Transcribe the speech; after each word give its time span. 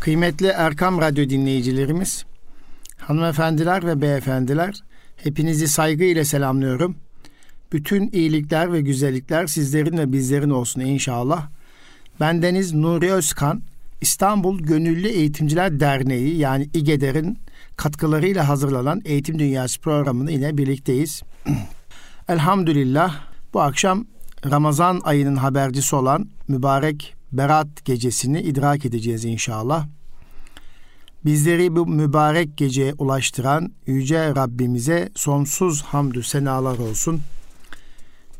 Kıymetli 0.00 0.46
Erkam 0.46 1.00
Radyo 1.00 1.30
dinleyicilerimiz, 1.30 2.24
hanımefendiler 2.98 3.86
ve 3.86 4.02
beyefendiler, 4.02 4.82
hepinizi 5.16 5.68
saygıyla 5.68 6.24
selamlıyorum. 6.24 6.96
Bütün 7.72 8.10
iyilikler 8.12 8.72
ve 8.72 8.80
güzellikler 8.80 9.46
sizlerin 9.46 9.98
ve 9.98 10.12
bizlerin 10.12 10.50
olsun 10.50 10.80
inşallah. 10.80 11.48
Ben 12.20 12.42
Deniz 12.42 12.74
Nuri 12.74 13.12
Özkan, 13.12 13.62
İstanbul 14.00 14.58
Gönüllü 14.58 15.08
Eğitimciler 15.08 15.80
Derneği 15.80 16.36
yani 16.36 16.68
İGEDER'in 16.74 17.38
katkılarıyla 17.76 18.48
hazırlanan 18.48 19.02
Eğitim 19.04 19.38
Dünyası 19.38 19.80
programını 19.80 20.32
yine 20.32 20.58
birlikteyiz. 20.58 21.22
Elhamdülillah 22.28 23.14
bu 23.54 23.60
akşam 23.60 24.06
Ramazan 24.50 25.00
ayının 25.04 25.36
habercisi 25.36 25.96
olan 25.96 26.28
mübarek 26.48 27.19
Berat 27.32 27.84
gecesini 27.84 28.40
idrak 28.40 28.84
edeceğiz 28.84 29.24
inşallah. 29.24 29.86
Bizleri 31.24 31.76
bu 31.76 31.86
mübarek 31.86 32.56
geceye 32.56 32.94
ulaştıran 32.98 33.72
Yüce 33.86 34.34
Rabbimize 34.34 35.08
sonsuz 35.14 35.82
hamdü 35.82 36.22
senalar 36.22 36.78
olsun. 36.78 37.20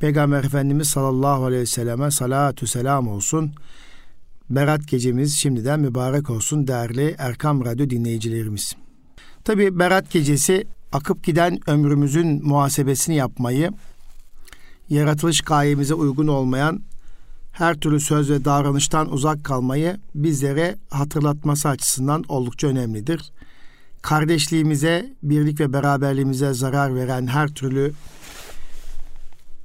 Peygamber 0.00 0.44
Efendimiz 0.44 0.88
sallallahu 0.88 1.44
aleyhi 1.44 1.62
ve 1.62 1.66
selleme 1.66 2.10
salatu 2.10 2.66
selam 2.66 3.08
olsun. 3.08 3.52
Berat 4.50 4.88
gecemiz 4.88 5.34
şimdiden 5.34 5.80
mübarek 5.80 6.30
olsun 6.30 6.66
değerli 6.66 7.14
Erkam 7.18 7.64
Radyo 7.64 7.90
dinleyicilerimiz. 7.90 8.76
Tabi 9.44 9.78
Berat 9.78 10.10
gecesi 10.10 10.66
akıp 10.92 11.24
giden 11.24 11.58
ömrümüzün 11.66 12.46
muhasebesini 12.46 13.16
yapmayı, 13.16 13.70
yaratılış 14.88 15.40
gayemize 15.40 15.94
uygun 15.94 16.26
olmayan 16.26 16.82
her 17.52 17.74
türlü 17.74 18.00
söz 18.00 18.30
ve 18.30 18.44
davranıştan 18.44 19.12
uzak 19.12 19.44
kalmayı 19.44 19.96
bizlere 20.14 20.76
hatırlatması 20.90 21.68
açısından 21.68 22.24
oldukça 22.28 22.66
önemlidir. 22.66 23.32
Kardeşliğimize, 24.02 25.14
birlik 25.22 25.60
ve 25.60 25.72
beraberliğimize 25.72 26.54
zarar 26.54 26.94
veren 26.94 27.26
her 27.26 27.48
türlü 27.48 27.92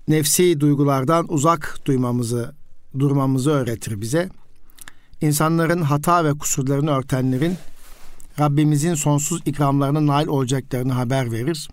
nefsi 0.07 0.59
duygulardan 0.59 1.25
uzak 1.33 1.79
duymamızı, 1.85 2.55
durmamızı 2.99 3.51
öğretir 3.51 4.01
bize. 4.01 4.29
İnsanların 5.21 5.81
hata 5.81 6.25
ve 6.25 6.33
kusurlarını 6.33 6.91
örtenlerin 6.91 7.57
Rabbimizin 8.39 8.93
sonsuz 8.93 9.41
ikramlarına 9.45 10.05
nail 10.05 10.27
olacaklarını 10.27 10.93
haber 10.93 11.31
verir. 11.31 11.69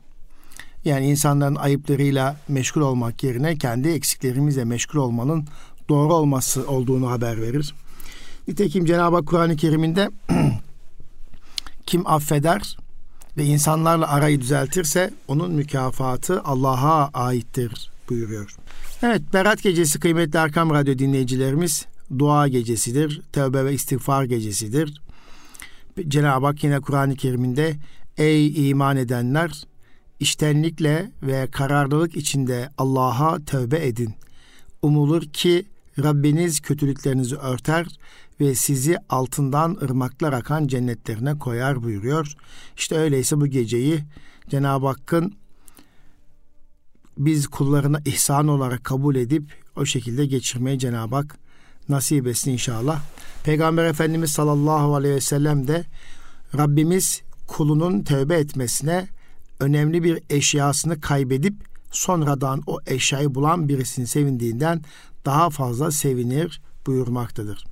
Yani 0.85 1.11
insanların 1.11 1.55
ayıplarıyla 1.55 2.37
meşgul 2.49 2.81
olmak 2.81 3.23
yerine 3.23 3.57
kendi 3.57 3.89
eksiklerimizle 3.89 4.65
meşgul 4.65 4.99
olmanın 4.99 5.47
doğru 5.89 6.15
olması 6.15 6.69
olduğunu 6.69 7.11
haber 7.11 7.43
verir. 7.43 7.75
Nitekim 8.49 8.85
Cenab-ı 8.85 9.17
Hak 9.17 9.27
Kur'an-ı 9.27 9.57
Kerim'inde 9.57 10.11
kim 11.87 12.07
affeder 12.07 12.77
ve 13.37 13.45
insanlarla 13.45 14.09
arayı 14.09 14.41
düzeltirse 14.41 15.11
onun 15.29 15.53
mükafatı 15.53 16.43
Allah'a 16.43 17.11
aittir 17.15 17.91
buyuruyor. 18.09 18.57
Evet 19.03 19.23
Berat 19.33 19.63
Gecesi 19.63 20.01
kıymetli 20.01 20.39
Erkam 20.39 20.71
Radyo 20.71 20.99
dinleyicilerimiz 20.99 21.87
dua 22.19 22.49
gecesidir. 22.49 23.23
Tevbe 23.33 23.65
ve 23.65 23.75
istiğfar 23.75 24.25
gecesidir. 24.25 25.03
Cenab-ı 26.09 26.47
Hak 26.47 26.65
yine 26.65 26.81
Kur'an-ı 26.81 27.17
Kerim'inde 27.17 27.77
ey 28.17 28.71
iman 28.71 28.97
edenler 28.97 29.65
iştenlikle 30.21 31.11
ve 31.23 31.47
kararlılık 31.47 32.17
içinde 32.17 32.69
Allah'a 32.79 33.45
tövbe 33.45 33.87
edin. 33.87 34.15
Umulur 34.83 35.23
ki 35.23 35.67
Rabbiniz 36.03 36.61
kötülüklerinizi 36.61 37.37
örter 37.37 37.87
ve 38.41 38.55
sizi 38.55 38.97
altından 39.09 39.79
ırmaklar 39.83 40.33
akan 40.33 40.67
cennetlerine 40.67 41.39
koyar 41.39 41.83
buyuruyor. 41.83 42.35
İşte 42.77 42.97
öyleyse 42.97 43.41
bu 43.41 43.47
geceyi 43.47 44.05
Cenab-ı 44.49 44.87
Hakk'ın 44.87 45.35
biz 47.19 47.47
kullarına 47.47 48.01
ihsan 48.05 48.49
olarak 48.49 48.85
kabul 48.85 49.17
edip 49.17 49.55
o 49.77 49.85
şekilde 49.85 50.27
geçirmeyi 50.27 50.79
Cenab-ı 50.79 51.17
Hak 51.17 51.39
nasip 51.89 52.27
etsin 52.27 52.51
inşallah. 52.51 53.03
Peygamber 53.45 53.85
Efendimiz 53.85 54.31
sallallahu 54.31 54.95
aleyhi 54.95 55.15
ve 55.15 55.21
sellem 55.21 55.69
de 55.69 55.85
Rabbimiz 56.57 57.23
kulunun 57.47 58.03
tövbe 58.03 58.35
etmesine 58.35 59.09
önemli 59.61 60.03
bir 60.03 60.23
eşyasını 60.31 61.01
kaybedip 61.01 61.55
sonradan 61.93 62.63
o 62.67 62.79
eşyayı 62.87 63.35
bulan 63.35 63.69
birisini 63.69 64.07
sevindiğinden 64.07 64.83
daha 65.25 65.51
fazla 65.51 65.91
sevinir 65.91 66.63
buyurmaktadır. 66.87 67.65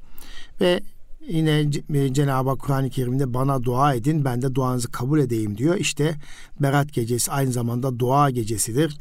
Ve 0.60 0.80
yine 1.28 1.70
Cenab-ı 2.12 2.48
Hak 2.50 2.60
Kur'an-ı 2.60 2.90
Kerim'de 2.90 3.34
bana 3.34 3.62
dua 3.62 3.94
edin 3.94 4.24
ben 4.24 4.42
de 4.42 4.54
duanızı 4.54 4.90
kabul 4.90 5.18
edeyim 5.18 5.58
diyor. 5.58 5.76
İşte 5.76 6.16
Berat 6.60 6.92
gecesi 6.92 7.32
aynı 7.32 7.52
zamanda 7.52 7.98
dua 7.98 8.30
gecesidir. 8.30 8.98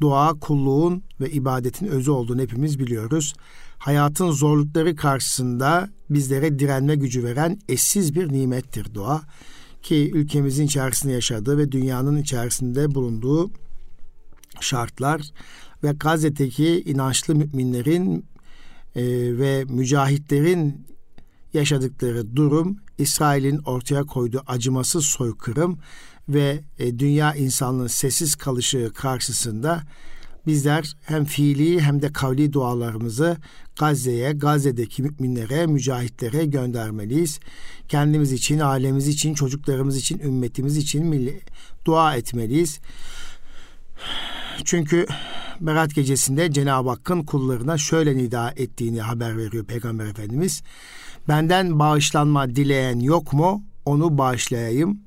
Dua 0.00 0.34
kulluğun 0.34 1.02
ve 1.20 1.30
ibadetin 1.30 1.86
özü 1.86 2.10
olduğunu 2.10 2.40
hepimiz 2.40 2.78
biliyoruz. 2.78 3.34
Hayatın 3.78 4.30
zorlukları 4.30 4.96
karşısında 4.96 5.90
bizlere 6.10 6.58
direnme 6.58 6.94
gücü 6.94 7.24
veren 7.24 7.60
eşsiz 7.68 8.14
bir 8.14 8.32
nimettir 8.32 8.94
dua. 8.94 9.22
Ki 9.82 10.10
ülkemizin 10.14 10.66
içerisinde 10.66 11.12
yaşadığı 11.12 11.58
ve 11.58 11.72
dünyanın 11.72 12.16
içerisinde 12.16 12.94
bulunduğu 12.94 13.50
şartlar 14.60 15.22
ve 15.84 15.92
Gazze'deki 15.92 16.82
inançlı 16.86 17.34
müminlerin 17.34 18.26
e, 18.96 19.02
ve 19.38 19.64
mücahitlerin 19.64 20.86
yaşadıkları 21.52 22.36
durum 22.36 22.76
İsrail'in 22.98 23.58
ortaya 23.58 24.04
koyduğu 24.04 24.42
acımasız 24.46 25.04
soykırım 25.04 25.78
ve 26.28 26.60
e, 26.78 26.98
dünya 26.98 27.34
insanlığının 27.34 27.86
sessiz 27.86 28.34
kalışı 28.34 28.92
karşısında 28.94 29.82
bizler 30.46 30.96
hem 31.02 31.24
fiili 31.24 31.80
hem 31.80 32.02
de 32.02 32.12
kavli 32.12 32.52
dualarımızı 32.52 33.36
Gazze'ye, 33.78 34.32
Gazze'deki 34.32 35.02
müminlere, 35.02 35.66
mücahitlere 35.66 36.44
göndermeliyiz. 36.44 37.40
Kendimiz 37.88 38.32
için, 38.32 38.58
ailemiz 38.58 39.08
için, 39.08 39.34
çocuklarımız 39.34 39.96
için, 39.96 40.18
ümmetimiz 40.18 40.76
için 40.76 41.40
dua 41.84 42.16
etmeliyiz. 42.16 42.80
Çünkü 44.64 45.06
Berat 45.60 45.94
gecesinde 45.94 46.52
Cenab-ı 46.52 46.88
Hakk'ın 46.88 47.22
kullarına 47.22 47.78
şöyle 47.78 48.16
nida 48.16 48.52
ettiğini 48.56 49.00
haber 49.00 49.38
veriyor 49.38 49.64
Peygamber 49.64 50.06
Efendimiz. 50.06 50.62
Benden 51.28 51.78
bağışlanma 51.78 52.56
dileyen 52.56 53.00
yok 53.00 53.32
mu? 53.32 53.64
Onu 53.84 54.18
bağışlayayım. 54.18 55.00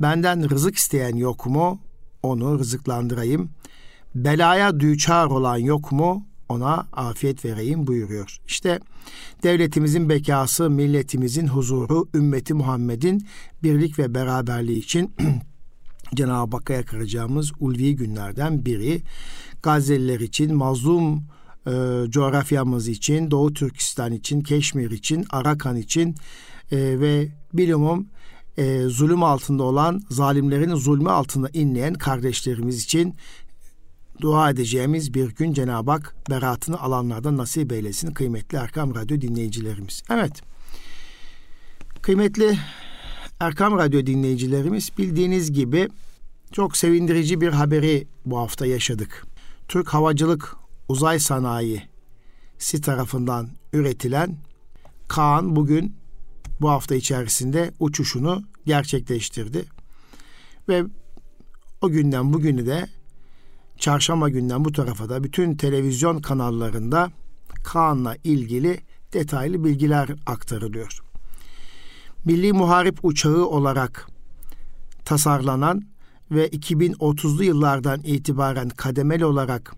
Benden 0.00 0.50
rızık 0.50 0.76
isteyen 0.76 1.16
yok 1.16 1.46
mu? 1.46 1.80
Onu 2.22 2.58
rızıklandırayım. 2.58 3.50
Belaya 4.14 4.80
düçar 4.80 5.26
olan 5.26 5.56
yok 5.56 5.92
mu? 5.92 6.26
Ona 6.48 6.86
afiyet 6.92 7.44
vereyim 7.44 7.86
buyuruyor. 7.86 8.36
İşte 8.46 8.80
devletimizin 9.42 10.08
bekası, 10.08 10.70
milletimizin 10.70 11.46
huzuru, 11.46 12.08
ümmeti 12.14 12.54
Muhammed'in 12.54 13.26
birlik 13.62 13.98
ve 13.98 14.14
beraberliği 14.14 14.78
için 14.78 15.14
Cenab-ı 16.14 16.56
Hakk'a 16.56 16.72
yakaracağımız 16.72 17.52
ulvi 17.60 17.96
günlerden 17.96 18.64
biri. 18.64 19.02
Gazze'liler 19.62 20.20
için, 20.20 20.56
mazlum 20.56 21.24
e, 21.66 21.70
coğrafyamız 22.08 22.88
için, 22.88 23.30
Doğu 23.30 23.52
Türkistan 23.52 24.12
için, 24.12 24.40
Keşmir 24.40 24.90
için, 24.90 25.26
Arakan 25.30 25.76
için 25.76 26.14
e, 26.72 26.76
ve 27.00 27.28
bilumum 27.52 28.06
e, 28.58 28.82
zulüm 28.82 29.22
altında 29.22 29.62
olan, 29.62 30.02
zalimlerin 30.10 30.74
zulmü 30.74 31.10
altında 31.10 31.48
inleyen 31.52 31.94
kardeşlerimiz 31.94 32.84
için 32.84 33.14
dua 34.20 34.50
edeceğimiz 34.50 35.14
bir 35.14 35.34
gün 35.34 35.52
Cenab-ı 35.52 35.90
Hak 35.90 36.16
beratını 36.30 36.80
alanlardan 36.80 37.36
nasip 37.36 37.72
eylesin 37.72 38.14
kıymetli 38.14 38.58
Erkam 38.58 38.94
Radyo 38.94 39.20
dinleyicilerimiz. 39.20 40.02
Evet, 40.10 40.42
kıymetli 42.02 42.58
Erkam 43.40 43.78
Radyo 43.78 44.06
dinleyicilerimiz 44.06 44.90
bildiğiniz 44.98 45.52
gibi 45.52 45.88
çok 46.52 46.76
sevindirici 46.76 47.40
bir 47.40 47.48
haberi 47.48 48.06
bu 48.26 48.38
hafta 48.38 48.66
yaşadık. 48.66 49.26
Türk 49.68 49.88
Havacılık 49.88 50.56
Uzay 50.88 51.18
Sanayi 51.18 51.82
si 52.58 52.80
tarafından 52.80 53.50
üretilen 53.72 54.36
Kaan 55.08 55.56
bugün 55.56 55.96
bu 56.60 56.70
hafta 56.70 56.94
içerisinde 56.94 57.72
uçuşunu 57.80 58.42
gerçekleştirdi. 58.66 59.64
Ve 60.68 60.84
o 61.80 61.88
günden 61.88 62.32
bugünü 62.32 62.66
de 62.66 62.86
çarşamba 63.78 64.28
günden 64.28 64.64
bu 64.64 64.72
tarafa 64.72 65.08
da 65.08 65.24
bütün 65.24 65.56
televizyon 65.56 66.20
kanallarında 66.20 67.10
Kaan'la 67.64 68.16
ilgili 68.24 68.80
detaylı 69.12 69.64
bilgiler 69.64 70.08
aktarılıyor. 70.26 71.05
Milli 72.26 72.52
Muharip 72.52 72.98
Uçağı 73.02 73.46
olarak 73.46 74.08
tasarlanan 75.04 75.82
ve 76.30 76.48
2030'lu 76.48 77.44
yıllardan 77.44 78.00
itibaren 78.04 78.68
kademeli 78.68 79.24
olarak 79.24 79.74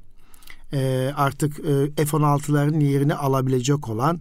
e, 0.73 1.12
artık 1.17 1.59
e, 1.59 2.05
F-16'ların 2.05 2.85
yerini 2.85 3.15
alabilecek 3.15 3.89
olan 3.89 4.21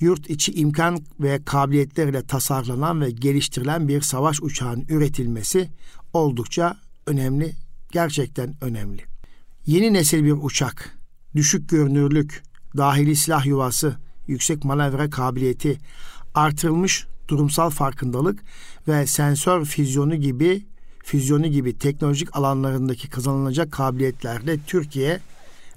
yurt 0.00 0.30
içi 0.30 0.52
imkan 0.52 0.98
ve 1.20 1.44
kabiliyetlerle 1.44 2.26
tasarlanan 2.26 3.00
ve 3.00 3.10
geliştirilen 3.10 3.88
bir 3.88 4.00
savaş 4.00 4.42
uçağının 4.42 4.86
üretilmesi 4.88 5.70
oldukça 6.12 6.76
önemli, 7.06 7.52
gerçekten 7.92 8.56
önemli. 8.60 9.02
Yeni 9.66 9.92
nesil 9.92 10.24
bir 10.24 10.34
uçak, 10.42 10.98
düşük 11.34 11.68
görünürlük, 11.68 12.42
dahili 12.76 13.16
silah 13.16 13.46
yuvası, 13.46 13.96
yüksek 14.26 14.64
manevra 14.64 15.10
kabiliyeti, 15.10 15.78
artırılmış 16.34 17.06
durumsal 17.30 17.70
farkındalık 17.70 18.40
ve 18.88 19.06
sensör 19.06 19.64
füzyonu 19.64 20.16
gibi 20.16 20.66
füzyonu 21.04 21.46
gibi 21.46 21.78
teknolojik 21.78 22.36
alanlarındaki 22.36 23.10
kazanılacak 23.10 23.72
kabiliyetlerle 23.72 24.58
Türkiye 24.66 25.20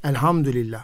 elhamdülillah 0.04 0.84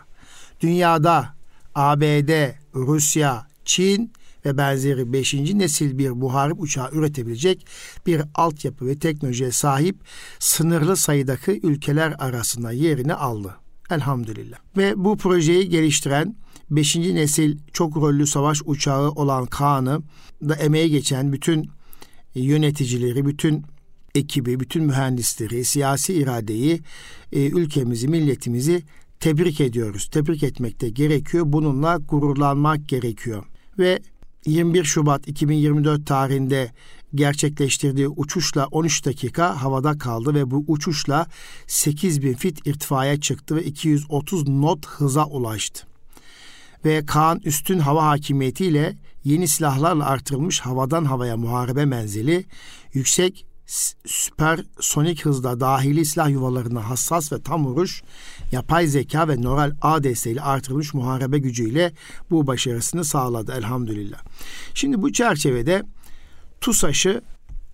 dünyada 0.62 1.36
ABD, 1.76 2.52
Rusya, 2.76 3.48
Çin 3.66 4.14
ve 4.46 4.58
benzeri 4.58 5.14
5. 5.14 5.34
nesil 5.34 5.98
bir 5.98 6.10
muharip 6.10 6.62
uçağı 6.62 6.92
üretebilecek 6.92 7.68
bir 8.06 8.22
altyapı 8.36 8.88
ve 8.88 9.00
teknolojiye 9.00 9.52
sahip 9.52 9.96
sınırlı 10.40 10.96
sayıdaki 10.98 11.60
ülkeler 11.64 12.16
arasında 12.20 12.72
yerini 12.72 13.14
aldı. 13.14 13.56
Elhamdülillah. 13.90 14.58
Ve 14.78 14.94
bu 14.98 15.18
projeyi 15.18 15.70
geliştiren 15.70 16.36
5. 16.70 16.96
nesil 16.96 17.58
çok 17.74 17.98
rollü 17.98 18.28
savaş 18.28 18.62
uçağı 18.66 19.10
olan 19.12 19.46
Kaan'ı 19.46 20.02
da 20.50 20.56
emeğe 20.56 20.88
geçen 20.88 21.34
bütün 21.34 21.70
yöneticileri, 22.36 23.26
bütün 23.26 23.64
ekibi, 24.16 24.60
bütün 24.60 24.84
mühendisleri, 24.84 25.66
siyasi 25.66 26.14
iradeyi, 26.14 26.82
e, 27.32 27.48
ülkemizi, 27.48 28.08
milletimizi 28.08 28.84
tebrik 29.20 29.62
ediyoruz. 29.62 30.10
Tebrik 30.12 30.44
etmek 30.44 30.82
de 30.82 30.90
gerekiyor. 30.90 31.44
Bununla 31.48 31.98
gururlanmak 31.98 32.88
gerekiyor. 32.88 33.44
Ve 33.80 34.00
21 34.50 34.84
Şubat 34.84 35.28
2024 35.28 36.08
tarihinde 36.08 36.72
gerçekleştirdiği 37.16 38.08
uçuşla 38.08 38.68
13 38.68 39.06
dakika 39.06 39.64
havada 39.64 39.98
kaldı 39.98 40.34
ve 40.34 40.52
bu 40.52 40.64
uçuşla 40.68 41.28
8000 41.68 42.34
fit 42.34 42.68
irtifaya 42.68 43.20
çıktı 43.20 43.56
ve 43.56 43.64
230 43.64 44.48
not 44.48 44.86
hıza 44.86 45.26
ulaştı. 45.26 45.88
Ve 46.86 47.06
Kaan 47.06 47.42
üstün 47.44 47.80
hava 47.80 48.06
hakimiyetiyle 48.06 48.98
yeni 49.24 49.48
silahlarla 49.48 50.06
artırılmış 50.06 50.60
havadan 50.60 51.06
havaya 51.06 51.38
muharebe 51.38 51.86
menzili, 51.86 52.46
yüksek 52.94 53.46
süpersonik 54.06 55.26
hızda 55.26 55.60
dahili 55.60 56.06
silah 56.06 56.30
yuvalarına 56.30 56.90
hassas 56.90 57.32
ve 57.32 57.42
tam 57.42 57.66
vuruş, 57.66 58.04
yapay 58.52 58.88
zeka 58.88 59.28
ve 59.28 59.38
nöral 59.38 59.76
ağ 59.82 60.04
desteğiyle 60.04 60.42
artırılmış 60.42 60.94
muharebe 60.94 61.38
gücüyle 61.38 61.94
bu 62.32 62.48
başarısını 62.48 63.06
sağladı 63.06 63.54
elhamdülillah. 63.58 64.20
Şimdi 64.74 65.02
bu 65.02 65.14
çerçevede 65.14 65.84
TUSAŞ'ı 66.62 67.22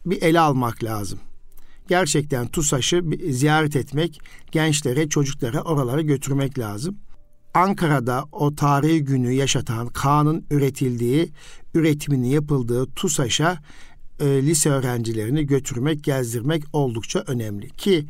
bir 0.05 0.21
ele 0.21 0.39
almak 0.39 0.83
lazım. 0.83 1.19
Gerçekten 1.87 2.47
TUSAŞ'ı 2.47 3.03
ziyaret 3.29 3.75
etmek, 3.75 4.21
gençlere, 4.51 5.09
çocuklara 5.09 5.61
oralara 5.61 6.01
götürmek 6.01 6.59
lazım. 6.59 6.97
Ankara'da 7.53 8.25
o 8.31 8.55
tarihi 8.55 9.03
günü 9.03 9.31
yaşatan 9.31 9.87
Kaan'ın 9.87 10.45
üretildiği, 10.51 11.31
üretiminin 11.73 12.27
yapıldığı 12.27 12.85
TUSAŞ'a 12.85 13.57
e, 14.19 14.25
lise 14.25 14.69
öğrencilerini 14.69 15.45
götürmek, 15.45 16.03
gezdirmek 16.03 16.63
oldukça 16.73 17.23
önemli. 17.27 17.69
Ki 17.69 18.05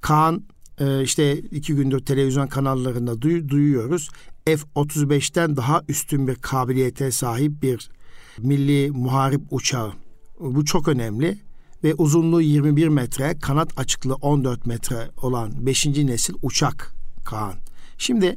Kaan 0.00 0.44
e, 0.80 1.02
işte 1.02 1.38
iki 1.38 1.74
gündür 1.74 2.00
televizyon 2.00 2.46
kanallarında 2.46 3.22
duy, 3.22 3.48
duyuyoruz. 3.48 4.10
F-35'ten 4.44 5.56
daha 5.56 5.82
üstün 5.88 6.28
bir 6.28 6.34
kabiliyete 6.34 7.10
sahip 7.10 7.62
bir 7.62 7.90
milli 8.38 8.90
muharip 8.90 9.40
uçağı. 9.50 9.92
Bu 10.40 10.64
çok 10.64 10.88
önemli 10.88 11.38
ve 11.84 11.94
uzunluğu 11.94 12.40
21 12.40 12.88
metre, 12.88 13.38
kanat 13.42 13.78
açıklığı 13.78 14.14
14 14.14 14.66
metre 14.66 15.10
olan 15.22 15.66
5. 15.66 15.86
nesil 15.86 16.34
uçak 16.42 16.94
Kaan. 17.24 17.54
Şimdi 17.98 18.36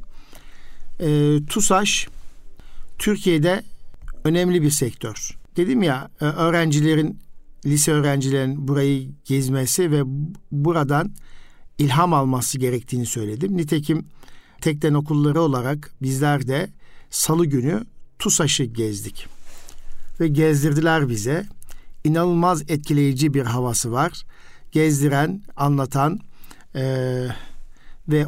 e, 1.00 1.40
TUSAŞ 1.50 2.07
Türkiye'de 2.98 3.63
önemli 4.24 4.62
bir 4.62 4.69
sektör 4.69 5.38
dedim 5.59 5.83
ya 5.83 6.09
e, 6.21 6.25
öğrencilerin 6.25 7.19
lise 7.65 7.91
öğrencilerin 7.91 8.67
burayı 8.67 9.09
gezmesi 9.25 9.91
ve 9.91 10.01
buradan 10.51 11.13
ilham 11.77 12.13
alması 12.13 12.57
gerektiğini 12.57 13.06
söyledim. 13.06 13.57
Nitekim 13.57 14.06
tekten 14.61 14.94
okulları 14.94 15.41
olarak 15.41 15.91
bizler 16.01 16.47
de 16.47 16.69
salı 17.09 17.45
günü 17.45 17.85
TUSAŞ'ı 18.19 18.63
gezdik. 18.63 19.27
Ve 20.19 20.27
gezdirdiler 20.27 21.09
bize. 21.09 21.45
İnanılmaz 22.03 22.61
etkileyici 22.61 23.33
bir 23.33 23.41
havası 23.41 23.91
var. 23.91 24.23
Gezdiren, 24.71 25.41
anlatan 25.56 26.19
e, 26.75 26.83
ve 28.07 28.25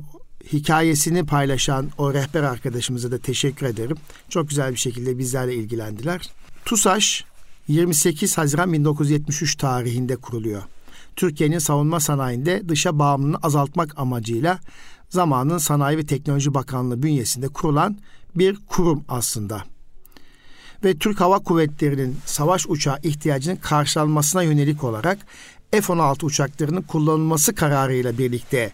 hikayesini 0.53 1.25
paylaşan 1.25 1.89
o 1.97 2.13
rehber 2.13 2.43
arkadaşımıza 2.43 3.11
da 3.11 3.17
teşekkür 3.17 3.65
ederim. 3.65 3.97
Çok 4.29 4.49
güzel 4.49 4.71
bir 4.71 4.77
şekilde 4.77 5.17
bizlerle 5.17 5.55
ilgilendiler. 5.55 6.21
TUSAŞ 6.65 7.23
28 7.67 8.37
Haziran 8.37 8.73
1973 8.73 9.55
tarihinde 9.55 10.15
kuruluyor. 10.15 10.63
Türkiye'nin 11.15 11.59
savunma 11.59 11.99
sanayinde 11.99 12.69
dışa 12.69 12.99
bağımlılığını 12.99 13.37
azaltmak 13.37 13.99
amacıyla 13.99 14.59
zamanın 15.09 15.57
Sanayi 15.57 15.97
ve 15.97 16.05
Teknoloji 16.05 16.53
Bakanlığı 16.53 17.03
bünyesinde 17.03 17.47
kurulan 17.47 17.97
bir 18.35 18.57
kurum 18.67 19.03
aslında. 19.07 19.63
Ve 20.83 20.97
Türk 20.97 21.21
Hava 21.21 21.39
Kuvvetleri'nin 21.39 22.17
savaş 22.25 22.65
uçağı 22.67 22.99
ihtiyacının 23.03 23.55
karşılanmasına 23.55 24.43
yönelik 24.43 24.83
olarak 24.83 25.17
F-16 25.71 26.25
uçaklarının 26.25 26.81
kullanılması 26.81 27.55
kararıyla 27.55 28.17
birlikte 28.17 28.71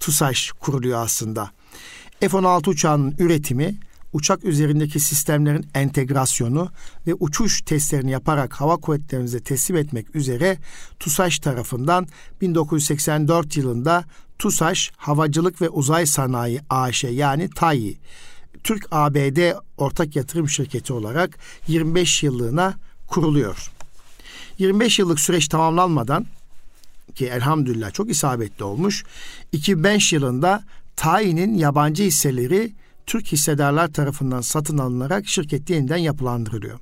TUSAŞ 0.00 0.52
kuruluyor 0.52 1.04
aslında. 1.04 1.50
F-16 2.20 2.70
uçağının 2.70 3.14
üretimi 3.18 3.74
uçak 4.12 4.44
üzerindeki 4.44 5.00
sistemlerin 5.00 5.66
entegrasyonu 5.74 6.70
ve 7.06 7.14
uçuş 7.14 7.62
testlerini 7.62 8.10
yaparak 8.10 8.54
hava 8.54 8.76
kuvvetlerimize 8.76 9.40
teslim 9.40 9.76
etmek 9.76 10.16
üzere 10.16 10.58
TUSAŞ 10.98 11.38
tarafından 11.38 12.06
1984 12.40 13.56
yılında 13.56 14.04
TUSAŞ 14.38 14.92
Havacılık 14.96 15.62
ve 15.62 15.68
Uzay 15.68 16.06
Sanayi 16.06 16.60
AŞ 16.70 17.04
yani 17.04 17.50
TAİ 17.50 17.98
Türk 18.64 18.86
ABD 18.90 19.52
ortak 19.76 20.16
yatırım 20.16 20.48
şirketi 20.48 20.92
olarak 20.92 21.38
25 21.66 22.22
yıllığına 22.22 22.74
kuruluyor. 23.06 23.70
25 24.58 24.98
yıllık 24.98 25.20
süreç 25.20 25.48
tamamlanmadan 25.48 26.26
ki 27.14 27.26
elhamdülillah 27.26 27.92
çok 27.92 28.10
isabetli 28.10 28.64
olmuş. 28.64 29.04
2005 29.52 30.12
yılında 30.12 30.62
TAİ'nin 30.96 31.58
yabancı 31.58 32.02
hisseleri 32.02 32.72
Türk 33.08 33.26
hissedarlar 33.32 33.92
tarafından 33.92 34.40
satın 34.40 34.78
alınarak 34.78 35.26
şirket 35.26 35.70
yeniden 35.70 35.96
yapılandırılıyor. 35.96 36.78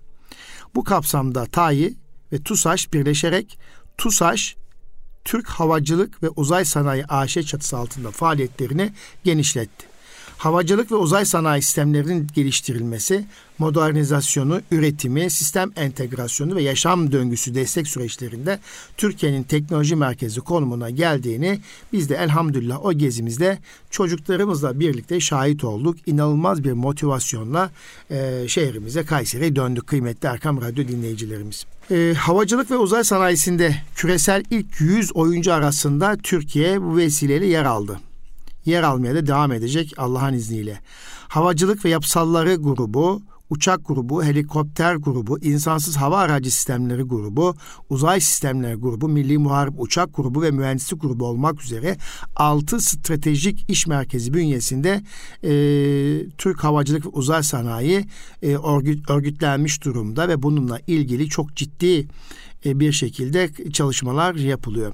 Bu 0.75 0.85
kapsamda 0.85 1.47
TAİ 1.47 1.97
ve 2.33 2.42
TUSAŞ 2.42 2.92
birleşerek 2.92 3.59
TUSAŞ 3.99 4.56
Türk 5.25 5.49
Havacılık 5.49 6.23
ve 6.23 6.28
Uzay 6.28 6.64
Sanayi 6.64 7.04
AŞ 7.06 7.33
çatısı 7.35 7.76
altında 7.76 8.11
faaliyetlerini 8.11 8.92
genişletti 9.25 9.87
havacılık 10.38 10.93
ve 10.93 10.97
uzay 10.97 11.25
sanayi 11.25 11.62
sistemlerinin 11.62 12.26
geliştirilmesi, 12.35 13.26
modernizasyonu, 13.59 14.61
üretimi, 14.71 15.31
sistem 15.31 15.71
entegrasyonu 15.76 16.57
ve 16.57 16.62
yaşam 16.62 17.12
döngüsü 17.12 17.55
destek 17.55 17.88
süreçlerinde 17.88 18.59
Türkiye'nin 18.97 19.43
teknoloji 19.43 19.97
merkezi 19.97 20.40
konumuna 20.40 20.90
geldiğini 20.90 21.61
biz 21.93 22.09
de 22.09 22.16
elhamdülillah 22.16 22.85
o 22.85 22.93
gezimizde 22.93 23.59
çocuklarımızla 23.90 24.81
birlikte 24.81 25.21
şahit 25.21 25.64
olduk. 25.64 25.97
İnanılmaz 26.07 26.64
bir 26.64 26.73
motivasyonla 26.73 27.71
e, 28.11 28.45
şehrimize 28.49 29.05
Kayseri'ye 29.05 29.57
döndük 29.57 29.87
kıymetli 29.87 30.28
Erkam 30.28 30.61
Radyo 30.61 30.88
dinleyicilerimiz. 30.88 31.64
E, 31.90 32.14
havacılık 32.19 32.71
ve 32.71 32.76
uzay 32.76 33.05
sanayisinde 33.05 33.76
küresel 33.95 34.45
ilk 34.50 34.81
100 34.81 35.16
oyuncu 35.16 35.52
arasında 35.52 36.16
Türkiye 36.23 36.83
bu 36.83 36.97
vesileyle 36.97 37.47
yer 37.47 37.64
aldı 37.64 38.00
yer 38.66 38.82
almaya 38.82 39.14
da 39.14 39.26
devam 39.26 39.52
edecek 39.52 39.94
Allah'ın 39.96 40.32
izniyle. 40.32 40.80
Havacılık 41.28 41.85
ve 41.85 41.88
yapısalları 41.88 42.54
grubu, 42.54 43.23
uçak 43.50 43.87
grubu, 43.87 44.25
helikopter 44.25 44.94
grubu, 44.94 45.38
insansız 45.38 45.96
hava 45.96 46.18
aracı 46.18 46.50
sistemleri 46.50 47.02
grubu, 47.02 47.54
uzay 47.90 48.20
sistemleri 48.20 48.75
grubu, 48.75 49.08
milli 49.08 49.38
muharip 49.38 49.75
uçak 49.78 50.16
grubu 50.16 50.42
ve 50.42 50.50
mühendislik 50.50 51.00
grubu 51.00 51.26
olmak 51.26 51.64
üzere 51.64 51.96
6 52.37 52.80
stratejik 52.80 53.70
iş 53.70 53.87
merkezi 53.87 54.35
bünyesinde 54.35 55.02
e, 55.44 55.50
Türk 56.38 56.64
Havacılık 56.64 57.06
ve 57.06 57.11
Uzay 57.11 57.42
Sanayi 57.42 58.04
e, 58.42 58.56
örgüt, 58.56 59.11
örgütlenmiş 59.11 59.85
durumda 59.85 60.28
ve 60.28 60.42
bununla 60.42 60.80
ilgili 60.87 61.28
çok 61.28 61.56
ciddi 61.56 62.06
e, 62.66 62.80
bir 62.80 62.92
şekilde 62.92 63.50
çalışmalar 63.73 64.35
yapılıyor. 64.35 64.92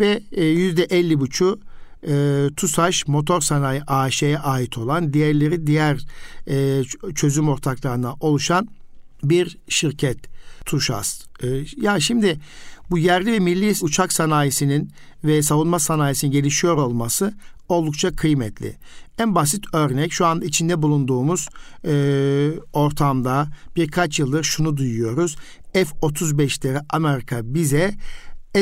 Ve 0.00 0.22
e, 0.32 0.44
yüzde 0.44 0.84
elli 0.84 1.20
buçu 1.20 1.60
e, 2.06 2.46
TUSAŞ 2.56 3.06
Motor 3.06 3.40
Sanayi 3.40 3.82
AŞ'ye 3.86 4.38
ait 4.38 4.78
olan 4.78 5.12
diğerleri 5.12 5.66
diğer 5.66 6.06
e, 6.48 6.82
çözüm 7.14 7.48
ortaklarına 7.48 8.14
oluşan 8.20 8.68
bir 9.22 9.58
şirket 9.68 10.18
TUŞAS. 10.64 11.20
E, 11.42 11.46
ya 11.76 12.00
şimdi 12.00 12.40
bu 12.90 12.98
yerli 12.98 13.32
ve 13.32 13.38
milli 13.38 13.74
uçak 13.82 14.12
sanayisinin 14.12 14.90
ve 15.24 15.42
savunma 15.42 15.78
sanayisinin 15.78 16.32
gelişiyor 16.32 16.76
olması 16.76 17.34
oldukça 17.68 18.16
kıymetli. 18.16 18.76
En 19.18 19.34
basit 19.34 19.64
örnek 19.74 20.12
şu 20.12 20.26
an 20.26 20.40
içinde 20.40 20.82
bulunduğumuz 20.82 21.48
e, 21.84 22.52
ortamda 22.72 23.48
birkaç 23.76 24.18
yıldır 24.18 24.42
şunu 24.42 24.76
duyuyoruz. 24.76 25.36
F-35'leri 25.72 26.80
Amerika 26.90 27.54
bize 27.54 27.94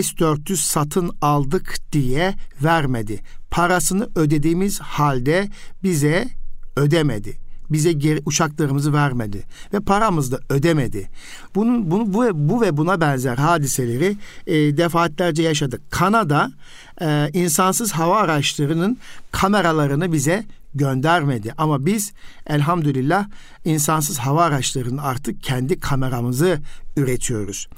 S-400 0.02 0.56
satın 0.56 1.10
aldık 1.20 1.76
diye 1.92 2.34
vermedi. 2.62 3.20
Parasını 3.50 4.08
ödediğimiz 4.14 4.80
halde 4.80 5.48
bize 5.82 6.28
ödemedi 6.76 7.44
bize 7.70 7.92
geri 7.92 8.20
uçaklarımızı 8.26 8.92
vermedi 8.92 9.42
ve 9.72 9.80
paramızı 9.80 10.32
da 10.32 10.38
ödemedi. 10.48 11.08
Bunun 11.54 11.90
bunu 11.90 12.14
bu 12.14 12.24
bu 12.34 12.60
ve 12.60 12.76
buna 12.76 13.00
benzer 13.00 13.36
hadiseleri 13.36 14.16
e, 14.46 14.54
defaatlerce 14.76 15.42
yaşadık. 15.42 15.90
Kanada 15.90 16.52
e, 17.00 17.30
insansız 17.32 17.92
hava 17.92 18.16
araçlarının 18.16 18.98
kameralarını 19.30 20.12
bize 20.12 20.44
göndermedi. 20.74 21.54
Ama 21.58 21.86
biz 21.86 22.12
elhamdülillah 22.46 23.28
insansız 23.64 24.18
hava 24.18 24.44
araçlarının 24.44 24.98
artık 24.98 25.42
kendi 25.42 25.80
kameramızı 25.80 26.60
üretiyoruz. 26.96 27.68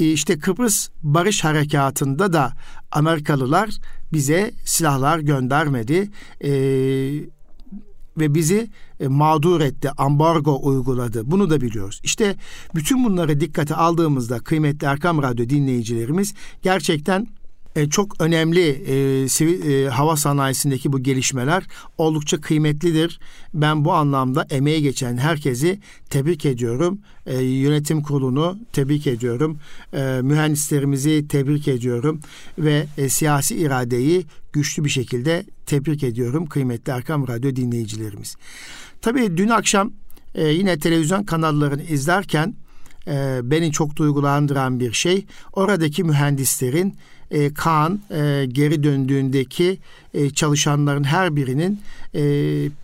E, 0.00 0.12
işte 0.12 0.38
Kıbrıs 0.38 0.88
Barış 1.02 1.44
Harekatı'nda 1.44 2.32
da 2.32 2.52
Amerikalılar 2.92 3.70
bize 4.12 4.52
silahlar 4.64 5.18
göndermedi. 5.18 6.10
Ee, 6.44 7.32
ve 8.18 8.34
bizi 8.34 8.70
e, 9.00 9.08
mağdur 9.08 9.60
etti, 9.60 9.90
ambargo 9.96 10.60
uyguladı. 10.62 11.30
Bunu 11.30 11.50
da 11.50 11.60
biliyoruz. 11.60 12.00
İşte 12.04 12.36
bütün 12.74 13.04
bunları 13.04 13.40
dikkate 13.40 13.74
aldığımızda 13.74 14.38
kıymetli 14.38 14.86
Erkam 14.86 15.22
Radyo 15.22 15.48
dinleyicilerimiz 15.48 16.34
gerçekten 16.62 17.26
e, 17.76 17.88
çok 17.88 18.20
önemli 18.20 18.68
e, 18.68 19.28
sivil 19.28 19.70
e, 19.70 19.88
hava 19.88 20.16
sanayisindeki 20.16 20.92
bu 20.92 21.02
gelişmeler 21.02 21.66
oldukça 21.98 22.40
kıymetlidir. 22.40 23.20
Ben 23.54 23.84
bu 23.84 23.92
anlamda 23.92 24.46
emeği 24.50 24.82
geçen 24.82 25.16
herkesi 25.16 25.80
tebrik 26.10 26.46
ediyorum. 26.46 26.98
E, 27.26 27.42
yönetim 27.42 28.02
kurulunu 28.02 28.58
tebrik 28.72 29.06
ediyorum. 29.06 29.58
E, 29.92 30.20
mühendislerimizi 30.22 31.28
tebrik 31.28 31.68
ediyorum 31.68 32.20
ve 32.58 32.86
e, 32.98 33.08
siyasi 33.08 33.56
iradeyi 33.56 34.26
güçlü 34.52 34.84
bir 34.84 34.90
şekilde 34.90 35.44
tebrik 35.66 36.02
ediyorum 36.02 36.46
kıymetli 36.46 36.92
Erkam 36.92 37.28
Radyo 37.28 37.56
dinleyicilerimiz. 37.56 38.36
Tabii 39.00 39.36
dün 39.36 39.48
akşam 39.48 39.92
e, 40.34 40.48
yine 40.48 40.78
televizyon 40.78 41.24
kanallarını 41.24 41.82
izlerken 41.82 42.54
e, 43.06 43.40
beni 43.42 43.72
çok 43.72 43.96
duygulandıran 43.96 44.80
bir 44.80 44.92
şey 44.92 45.26
oradaki 45.52 46.04
mühendislerin 46.04 46.96
e, 47.32 47.54
Kaan 47.54 48.00
e, 48.10 48.46
geri 48.48 48.82
döndüğündeki 48.82 49.78
e, 50.14 50.30
çalışanların 50.30 51.04
her 51.04 51.36
birinin 51.36 51.80
e, 52.14 52.22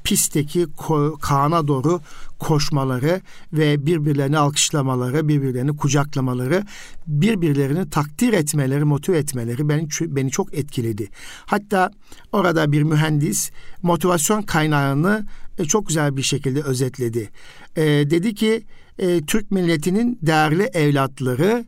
pistteki 0.05 0.63
ko- 0.63 1.21
Kaan'a 1.21 1.69
doğru 1.69 2.01
koşmaları 2.39 3.21
ve 3.53 3.87
birbirlerini 3.87 4.39
alkışlamaları, 4.39 5.29
birbirlerini 5.29 5.77
kucaklamaları, 5.77 6.65
birbirlerini 7.07 7.91
takdir 7.91 8.33
etmeleri, 8.33 8.85
motive 8.85 9.19
etmeleri 9.19 9.69
beni 9.69 9.89
beni 10.01 10.31
çok 10.31 10.55
etkiledi. 10.55 11.09
Hatta 11.47 11.91
orada 12.33 12.73
bir 12.73 12.83
mühendis 12.83 13.51
motivasyon 13.83 14.43
kaynağını 14.43 15.27
e, 15.59 15.65
çok 15.65 15.89
güzel 15.89 16.17
bir 16.17 16.23
şekilde 16.23 16.63
özetledi. 16.63 17.31
E, 17.77 17.83
dedi 17.85 18.35
ki 18.35 18.63
e, 18.99 19.21
Türk 19.21 19.51
milletinin 19.51 20.19
değerli 20.23 20.63
evlatları 20.63 21.65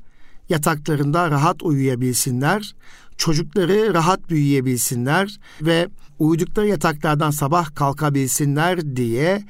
yataklarında 0.51 1.31
rahat 1.31 1.63
uyuyabilsinler, 1.63 2.75
çocukları 3.17 3.95
rahat 3.95 4.31
büyüyebilsinler 4.31 5.41
ve 5.63 5.89
uyudukları 6.19 6.67
yataklardan 6.67 7.31
sabah 7.31 7.75
kalkabilsinler 7.75 8.97
diye 8.97 9.43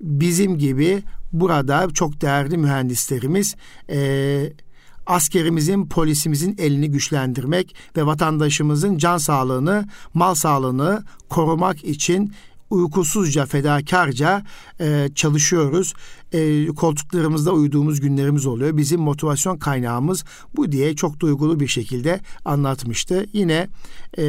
bizim 0.00 0.58
gibi 0.58 1.02
burada 1.32 1.88
çok 1.94 2.20
değerli 2.20 2.58
mühendislerimiz 2.58 3.56
e, 3.90 4.52
askerimizin, 5.06 5.88
polisimizin 5.88 6.56
elini 6.58 6.90
güçlendirmek 6.90 7.76
ve 7.96 8.06
vatandaşımızın 8.06 8.98
can 8.98 9.18
sağlığını, 9.18 9.88
mal 10.14 10.34
sağlığını 10.34 11.04
korumak 11.28 11.84
için 11.84 12.32
uykusuzca, 12.70 13.46
fedakarca 13.46 14.42
e, 14.80 15.08
çalışıyoruz. 15.14 15.94
E, 16.32 16.66
koltuklarımızda 16.66 17.52
uyuduğumuz 17.52 18.00
günlerimiz 18.00 18.46
oluyor. 18.46 18.76
Bizim 18.76 19.00
motivasyon 19.00 19.58
kaynağımız 19.58 20.24
bu 20.56 20.72
diye 20.72 20.96
çok 20.96 21.20
duygulu 21.20 21.60
bir 21.60 21.66
şekilde 21.66 22.20
anlatmıştı. 22.44 23.26
Yine 23.32 23.68
e, 24.18 24.24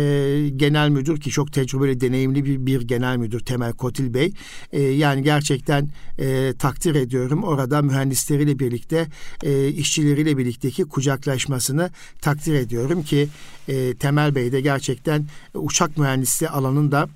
genel 0.56 0.90
müdür 0.90 1.22
ki 1.22 1.30
çok 1.30 1.54
tecrübeli, 1.54 2.02
deneyimli 2.02 2.46
bir, 2.46 2.66
bir 2.66 2.82
genel 2.82 3.18
müdür 3.18 3.40
Temel 3.40 3.74
Kotil 3.74 4.14
Bey. 4.14 4.34
E, 4.72 4.82
yani 4.82 5.24
gerçekten 5.24 5.90
e, 6.20 6.54
takdir 6.60 6.96
ediyorum. 6.96 7.44
Orada 7.44 7.82
mühendisleriyle 7.82 8.60
birlikte, 8.60 9.08
e, 9.44 9.68
işçileriyle 9.68 10.38
birlikteki 10.38 10.84
kucaklaşmasını 10.84 11.90
takdir 12.22 12.54
ediyorum 12.54 13.04
ki 13.04 13.28
e, 13.68 13.96
Temel 13.96 14.36
Bey 14.36 14.52
de 14.52 14.62
gerçekten 14.62 15.26
uçak 15.54 15.98
mühendisliği 15.98 16.50
alanında 16.50 17.10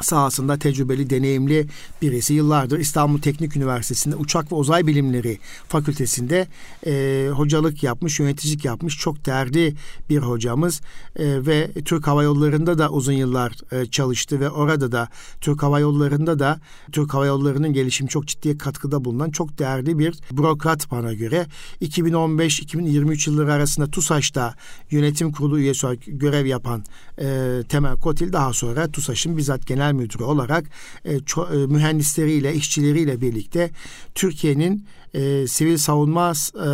sahasında 0.00 0.58
tecrübeli, 0.58 1.10
deneyimli 1.10 1.66
birisi. 2.02 2.34
Yıllardır 2.34 2.78
İstanbul 2.78 3.20
Teknik 3.20 3.56
Üniversitesi'nde 3.56 4.16
Uçak 4.16 4.52
ve 4.52 4.56
Uzay 4.56 4.86
Bilimleri 4.86 5.38
Fakültesi'nde 5.68 6.46
e, 6.86 7.28
hocalık 7.32 7.82
yapmış, 7.82 8.20
yöneticilik 8.20 8.64
yapmış 8.64 8.98
çok 8.98 9.26
değerli 9.26 9.74
bir 10.10 10.18
hocamız. 10.18 10.80
E, 11.16 11.46
ve 11.46 11.70
Türk 11.84 12.06
Hava 12.06 12.22
Yolları'nda 12.22 12.78
da 12.78 12.90
uzun 12.90 13.12
yıllar 13.12 13.52
e, 13.72 13.86
çalıştı 13.86 14.40
ve 14.40 14.50
orada 14.50 14.92
da 14.92 15.08
Türk 15.40 15.62
Hava 15.62 15.80
Yolları'nda 15.80 16.38
da 16.38 16.60
Türk 16.92 17.14
Hava 17.14 17.26
Yolları'nın 17.26 17.72
gelişimi 17.72 18.10
çok 18.10 18.26
ciddi 18.26 18.58
katkıda 18.58 19.04
bulunan 19.04 19.30
çok 19.30 19.58
değerli 19.58 19.98
bir 19.98 20.14
bürokrat 20.32 20.90
bana 20.90 21.12
göre. 21.12 21.46
2015-2023 21.80 23.30
yılları 23.30 23.52
arasında 23.52 23.86
TUSAŞ'ta 23.86 24.54
yönetim 24.90 25.32
kurulu 25.32 25.58
üyesi 25.58 25.86
olarak 25.86 26.00
görev 26.06 26.46
yapan 26.46 26.84
e, 27.20 27.58
Temel 27.68 27.96
Kotil 27.96 28.32
daha 28.32 28.52
sonra 28.52 28.90
TUSAŞ'ın 28.90 29.36
bizzat 29.36 29.66
genel 29.66 29.85
genel 29.86 30.02
müdürü 30.02 30.24
olarak 30.24 30.64
e, 31.04 31.20
ço, 31.20 31.48
e, 31.54 31.66
mühendisleriyle, 31.66 32.54
işçileriyle 32.54 33.20
birlikte 33.20 33.70
Türkiye'nin 34.14 34.86
e, 35.14 35.46
sivil 35.46 35.76
savunma 35.76 36.32
e, 36.54 36.70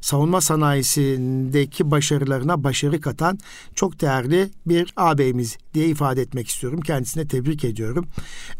savunma 0.00 0.40
sanayisindeki 0.40 1.90
başarılarına 1.90 2.64
başarı 2.64 3.00
katan 3.00 3.38
çok 3.74 4.00
değerli 4.00 4.50
bir 4.66 4.92
ağabeyimiz 4.96 5.56
diye 5.74 5.88
ifade 5.88 6.22
etmek 6.22 6.48
istiyorum. 6.48 6.80
Kendisine 6.80 7.28
tebrik 7.28 7.64
ediyorum. 7.64 8.06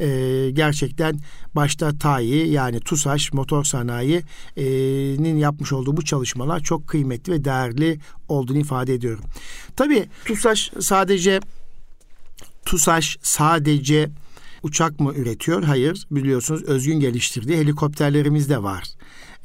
Ee, 0.00 0.50
gerçekten 0.52 1.18
başta 1.54 1.98
TAİ 1.98 2.48
yani 2.48 2.80
TUSAŞ 2.80 3.32
motor 3.32 3.64
sanayinin 3.64 5.36
yapmış 5.36 5.72
olduğu 5.72 5.96
bu 5.96 6.04
çalışmalar 6.04 6.60
çok 6.60 6.86
kıymetli 6.88 7.32
ve 7.32 7.44
değerli 7.44 7.98
olduğunu 8.28 8.58
ifade 8.58 8.94
ediyorum. 8.94 9.24
Tabii 9.76 10.08
TUSAŞ 10.24 10.72
sadece 10.80 11.40
TUSAŞ 12.64 13.18
sadece 13.22 14.10
uçak 14.62 15.00
mı 15.00 15.12
üretiyor? 15.14 15.62
Hayır. 15.62 16.06
Biliyorsunuz 16.10 16.62
özgün 16.62 17.00
geliştirdiği 17.00 17.58
helikopterlerimiz 17.58 18.48
de 18.48 18.62
var 18.62 18.84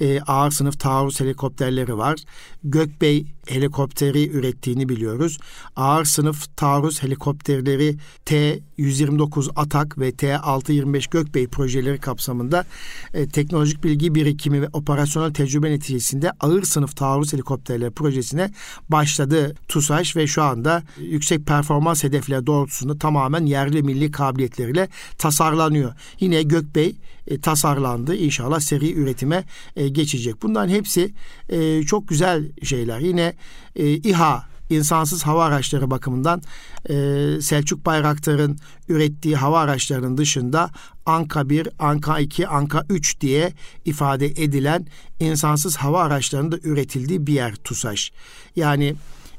e, 0.02 0.22
ağır 0.22 0.52
sınıf 0.52 0.80
taarruz 0.80 1.20
helikopterleri 1.20 1.98
var. 1.98 2.20
Gökbey 2.64 3.26
helikopteri 3.50 4.30
ürettiğini 4.30 4.90
biliyoruz. 4.90 5.38
Ağır 5.76 6.06
sınıf 6.06 6.58
taarruz 6.58 7.04
helikopterleri 7.04 7.98
T-129 8.26 9.50
Atak 9.56 10.00
ve 10.00 10.12
T-625 10.12 11.12
Gökbey 11.12 11.48
projeleri 11.48 11.98
kapsamında 11.98 12.66
e, 13.14 13.28
teknolojik 13.28 13.84
bilgi 13.84 14.16
birikimi 14.16 14.62
ve 14.62 14.68
operasyonel 14.74 15.34
tecrübe 15.34 15.72
neticesinde 15.72 16.32
ağır 16.40 16.64
sınıf 16.64 16.96
taarruz 16.96 17.34
helikopterleri 17.34 17.92
projesine 17.92 18.52
başladı 18.90 19.56
TUSAŞ 19.68 20.16
ve 20.16 20.28
şu 20.28 20.44
anda 20.44 20.84
yüksek 20.98 21.46
performans 21.46 22.04
hedefleri 22.04 22.48
doğrultusunda 22.48 22.98
tamamen 22.98 23.46
yerli 23.46 23.84
milli 23.84 24.12
kabiliyetleriyle 24.12 24.90
tasarlanıyor. 25.18 25.94
Yine 26.20 26.44
Gökbey 26.44 26.96
e, 27.30 27.42
tasarlandı. 27.42 28.16
İnşallah 28.16 28.60
seri 28.60 28.94
üretime 28.94 29.44
e, 29.76 29.90
geçecek. 29.90 30.42
Bunların 30.42 30.70
hepsi 30.70 31.14
e, 31.50 31.84
çok 31.84 32.08
güzel 32.08 32.52
şeyler. 32.64 33.00
Yine 33.00 33.34
e, 33.76 33.88
İHA 33.88 34.50
insansız 34.70 35.24
hava 35.24 35.46
araçları 35.46 35.92
bakımından 35.92 36.42
e, 36.90 36.94
Selçuk 37.42 37.86
Bayraktar'ın 37.86 38.58
ürettiği 38.88 39.36
hava 39.36 39.60
araçlarının 39.60 40.18
dışında 40.18 40.70
Anka 41.06 41.50
1, 41.50 41.70
Anka 41.80 42.20
2, 42.20 42.48
Anka 42.48 42.86
3 42.90 43.22
diye 43.22 43.54
ifade 43.86 44.26
edilen 44.26 44.88
insansız 45.20 45.78
hava 45.78 46.04
araçlarının 46.04 46.52
da 46.52 46.58
üretildiği 46.64 47.28
bir 47.28 47.34
yer 47.34 47.56
TUSAŞ. 47.56 48.12
Yani 48.56 48.96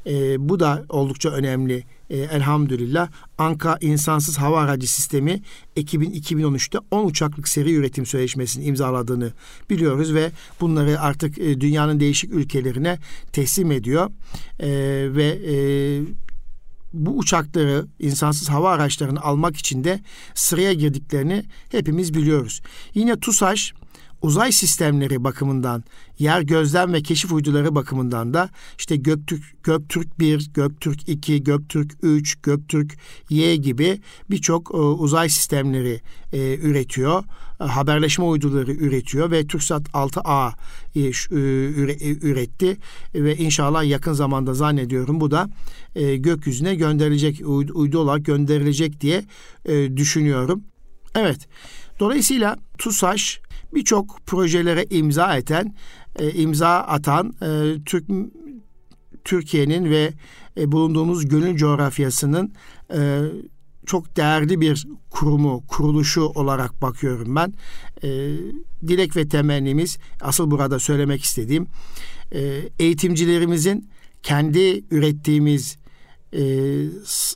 e, 0.07 0.49
bu 0.49 0.59
da 0.59 0.85
oldukça 0.89 1.29
önemli 1.29 1.83
e, 2.11 2.17
elhamdülillah 2.17 3.09
Anka 3.37 3.77
insansız 3.81 4.37
hava 4.37 4.61
aracı 4.61 4.91
sistemi 4.91 5.41
ekibin 5.75 6.11
2013'te 6.11 6.77
10 6.91 7.05
uçaklık 7.05 7.47
seri 7.47 7.73
üretim 7.73 8.05
sözleşmesini 8.05 8.63
imzaladığını 8.65 9.31
biliyoruz 9.69 10.13
ve 10.13 10.31
bunları 10.61 10.99
artık 10.99 11.37
e, 11.37 11.61
dünyanın 11.61 11.99
değişik 11.99 12.33
ülkelerine 12.33 12.99
teslim 13.31 13.71
ediyor. 13.71 14.11
E, 14.59 14.69
ve 15.15 15.39
e, 15.47 15.55
bu 16.93 17.17
uçakları, 17.17 17.85
insansız 17.99 18.49
hava 18.49 18.71
araçlarını 18.71 19.21
almak 19.21 19.57
için 19.57 19.83
de 19.83 19.99
sıraya 20.35 20.73
girdiklerini 20.73 21.43
hepimiz 21.71 22.13
biliyoruz. 22.13 22.61
Yine 22.93 23.19
TUSAŞ 23.19 23.73
uzay 24.21 24.51
sistemleri 24.51 25.23
bakımından, 25.23 25.83
yer 26.19 26.41
gözlem 26.41 26.93
ve 26.93 27.03
keşif 27.03 27.31
uyduları 27.31 27.75
bakımından 27.75 28.33
da 28.33 28.49
işte 28.77 28.95
Göktürk, 28.95 29.63
Göktürk 29.63 30.19
1, 30.19 30.51
Göktürk 30.53 31.09
2, 31.09 31.43
Göktürk 31.43 31.91
3, 32.01 32.41
Göktürk 32.43 32.97
Y 33.29 33.55
gibi 33.55 34.01
birçok 34.29 34.71
e, 34.73 34.77
uzay 34.77 35.29
sistemleri 35.29 36.01
e, 36.33 36.57
üretiyor. 36.57 37.23
E, 37.61 37.63
haberleşme 37.63 38.25
uyduları 38.25 38.71
üretiyor 38.71 39.31
ve 39.31 39.47
TürkSat 39.47 39.87
6A 39.87 40.51
e, 40.95 40.99
e, 40.99 41.09
üre, 41.69 41.91
e, 41.91 42.09
üretti 42.09 42.77
ve 43.15 43.37
inşallah 43.37 43.83
yakın 43.83 44.13
zamanda 44.13 44.53
zannediyorum 44.53 45.21
bu 45.21 45.31
da 45.31 45.49
gökyüzüne 46.17 46.75
gönderilecek 46.75 47.41
uydu, 47.45 47.99
olarak 47.99 48.25
gönderilecek 48.25 49.01
diye 49.01 49.23
düşünüyorum. 49.95 50.63
Evet. 51.15 51.47
Dolayısıyla 51.99 52.57
TUSAŞ 52.77 53.41
birçok 53.73 54.19
projelere 54.25 54.85
imza 54.89 55.37
eten, 55.37 55.75
e, 56.19 56.31
imza 56.31 56.69
atan 56.69 57.33
e, 57.41 57.83
Türk 57.85 58.05
Türkiye'nin 59.23 59.89
ve 59.89 60.13
e, 60.57 60.71
bulunduğumuz 60.71 61.29
gönül 61.29 61.57
coğrafyasının 61.57 62.53
e, 62.93 63.21
çok 63.85 64.17
değerli 64.17 64.61
bir 64.61 64.87
kurumu, 65.09 65.63
kuruluşu 65.67 66.21
olarak 66.21 66.81
bakıyorum 66.81 67.35
ben. 67.35 67.53
E, 68.03 68.09
dilek 68.87 69.15
ve 69.15 69.27
temennimiz, 69.27 69.97
asıl 70.21 70.51
burada 70.51 70.79
söylemek 70.79 71.23
istediğim, 71.23 71.67
e, 72.31 72.69
eğitimcilerimizin 72.79 73.89
kendi 74.23 74.83
ürettiğimiz 74.91 75.77
e, 76.33 76.41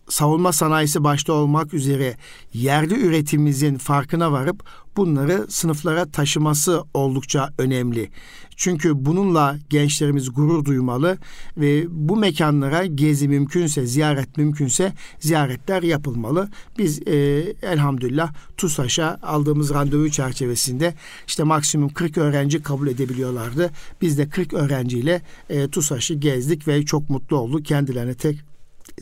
savunma 0.10 0.54
sanayisi 0.54 1.04
başta 1.04 1.34
olmak 1.34 1.74
üzere 1.74 2.18
yerli 2.54 3.00
üretimimizin 3.08 3.78
farkına 3.78 4.32
varıp 4.32 4.64
bunları 4.98 5.46
sınıflara 5.50 6.06
taşıması 6.12 6.84
oldukça 6.94 7.50
önemli. 7.58 8.10
Çünkü 8.56 9.06
bununla 9.06 9.56
gençlerimiz 9.70 10.34
gurur 10.34 10.66
duymalı 10.66 11.18
ve 11.58 11.86
bu 11.90 12.16
mekanlara 12.16 12.86
gezi 12.86 13.28
mümkünse, 13.28 13.86
ziyaret 13.86 14.38
mümkünse 14.38 14.94
ziyaretler 15.20 15.84
yapılmalı. 15.84 16.50
Biz 16.78 17.08
e, 17.08 17.14
elhamdülillah 17.62 18.34
TUSAŞ'a 18.58 19.20
aldığımız 19.24 19.74
randevu 19.74 20.10
çerçevesinde 20.10 20.94
işte 21.28 21.44
maksimum 21.44 21.90
40 21.90 22.18
öğrenci 22.18 22.64
kabul 22.64 22.88
edebiliyorlardı. 22.88 23.72
Biz 24.02 24.18
de 24.18 24.30
40 24.30 24.54
öğrenciyle 24.54 25.22
e, 25.50 25.68
TUSAŞ'ı 25.68 26.14
gezdik 26.14 26.68
ve 26.68 26.86
çok 26.86 27.10
mutlu 27.10 27.38
olduk. 27.38 27.66
Kendilerine 27.66 28.14
tek 28.14 28.55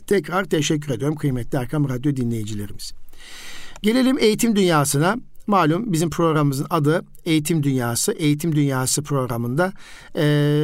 tekrar 0.06 0.44
teşekkür 0.44 0.94
ediyorum 0.94 1.16
kıymetli 1.16 1.58
Erkam 1.58 1.88
Radyo 1.88 2.16
dinleyicilerimiz. 2.16 2.92
Gelelim 3.82 4.18
eğitim 4.18 4.56
dünyasına. 4.56 5.16
Malum 5.46 5.92
bizim 5.92 6.10
programımızın 6.10 6.66
adı 6.70 7.04
Eğitim 7.24 7.62
Dünyası. 7.62 8.12
Eğitim 8.12 8.56
Dünyası 8.56 9.02
programında 9.02 9.72
e, 10.16 10.22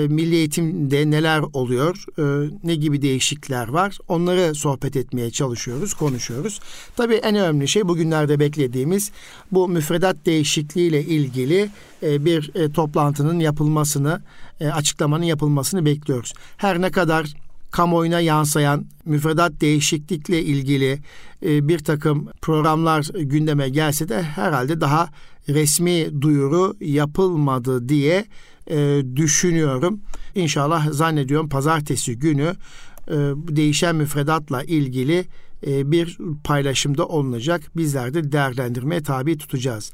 milli 0.08 0.34
eğitimde 0.34 1.10
neler 1.10 1.40
oluyor, 1.52 2.04
e, 2.18 2.50
ne 2.64 2.74
gibi 2.74 3.02
değişiklikler 3.02 3.68
var 3.68 3.98
onları 4.08 4.54
sohbet 4.54 4.96
etmeye 4.96 5.30
çalışıyoruz, 5.30 5.94
konuşuyoruz. 5.94 6.60
Tabii 6.96 7.14
en 7.14 7.34
önemli 7.34 7.68
şey 7.68 7.88
bugünlerde 7.88 8.40
beklediğimiz 8.40 9.10
bu 9.52 9.68
müfredat 9.68 10.26
değişikliğiyle 10.26 11.04
ilgili 11.04 11.70
e, 12.02 12.24
bir 12.24 12.50
e, 12.54 12.72
toplantının 12.72 13.40
yapılmasını, 13.40 14.22
e, 14.60 14.68
açıklamanın 14.68 15.24
yapılmasını 15.24 15.84
bekliyoruz. 15.84 16.32
Her 16.56 16.80
ne 16.80 16.90
kadar 16.90 17.34
kamuoyuna 17.70 18.20
yansıyan 18.20 18.86
müfredat 19.04 19.60
değişiklikle 19.60 20.42
ilgili 20.42 20.98
e, 21.42 21.68
bir 21.68 21.78
takım 21.78 22.28
programlar 22.42 23.06
gündeme 23.14 23.68
gelse 23.68 24.08
de 24.08 24.22
herhalde 24.22 24.80
daha 24.80 25.08
resmi 25.48 26.22
duyuru 26.22 26.76
yapılmadı 26.80 27.88
diye 27.88 28.24
e, 28.70 29.02
düşünüyorum. 29.16 30.00
İnşallah 30.34 30.92
zannediyorum 30.92 31.48
pazartesi 31.48 32.18
günü 32.18 32.54
e, 33.08 33.14
değişen 33.36 33.96
müfredatla 33.96 34.62
ilgili 34.62 35.24
bir 35.66 36.18
paylaşımda 36.44 37.06
olunacak. 37.06 37.62
Bizler 37.76 38.14
de 38.14 38.32
değerlendirmeye 38.32 39.02
tabi 39.02 39.38
tutacağız. 39.38 39.92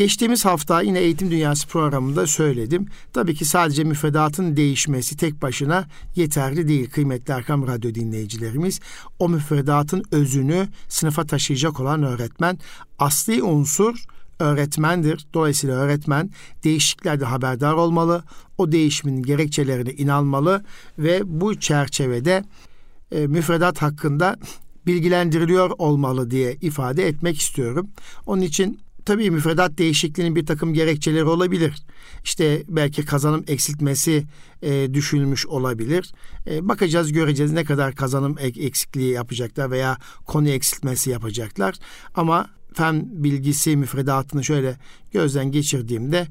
Geçtiğimiz 0.00 0.44
hafta 0.44 0.82
yine 0.82 0.98
Eğitim 0.98 1.30
Dünyası 1.30 1.68
programında 1.68 2.26
söyledim. 2.26 2.86
Tabii 3.12 3.34
ki 3.34 3.44
sadece 3.44 3.84
müfredatın 3.84 4.56
değişmesi 4.56 5.16
tek 5.16 5.42
başına 5.42 5.86
yeterli 6.16 6.68
değil 6.68 6.90
kıymetli 6.90 7.32
Erkam 7.32 7.66
Radyo 7.66 7.94
dinleyicilerimiz. 7.94 8.80
O 9.18 9.28
müfredatın 9.28 10.04
özünü 10.10 10.68
sınıfa 10.88 11.26
taşıyacak 11.26 11.80
olan 11.80 12.02
öğretmen 12.02 12.58
asli 12.98 13.42
unsur 13.42 14.04
öğretmendir. 14.38 15.26
Dolayısıyla 15.34 15.76
öğretmen 15.76 16.30
değişikliklerde 16.64 17.24
haberdar 17.24 17.74
olmalı. 17.74 18.24
O 18.58 18.72
değişimin 18.72 19.22
gerekçelerine 19.22 19.92
inanmalı 19.92 20.64
ve 20.98 21.20
bu 21.24 21.60
çerçevede 21.60 22.44
e, 23.12 23.26
müfredat 23.26 23.82
hakkında 23.82 24.36
bilgilendiriliyor 24.86 25.70
olmalı 25.78 26.30
diye 26.30 26.56
ifade 26.60 27.08
etmek 27.08 27.40
istiyorum. 27.40 27.88
Onun 28.26 28.42
için 28.42 28.80
tabii 29.04 29.30
müfredat 29.30 29.78
değişikliğinin 29.78 30.36
bir 30.36 30.46
takım 30.46 30.74
gerekçeleri 30.74 31.24
olabilir. 31.24 31.74
İşte 32.24 32.62
belki 32.68 33.04
kazanım 33.04 33.44
eksiltmesi 33.46 34.24
e, 34.62 34.94
düşünülmüş 34.94 35.46
olabilir. 35.46 36.12
E, 36.46 36.68
bakacağız 36.68 37.12
göreceğiz 37.12 37.52
ne 37.52 37.64
kadar 37.64 37.94
kazanım 37.94 38.36
ek, 38.38 38.62
eksikliği 38.62 39.12
yapacaklar 39.12 39.70
veya 39.70 39.98
konu 40.26 40.48
eksiltmesi 40.48 41.10
yapacaklar. 41.10 41.74
Ama 42.14 42.50
fen 42.74 43.08
bilgisi 43.10 43.76
müfredatını 43.76 44.44
şöyle 44.44 44.76
gözden 45.12 45.52
geçirdiğimde 45.52 46.26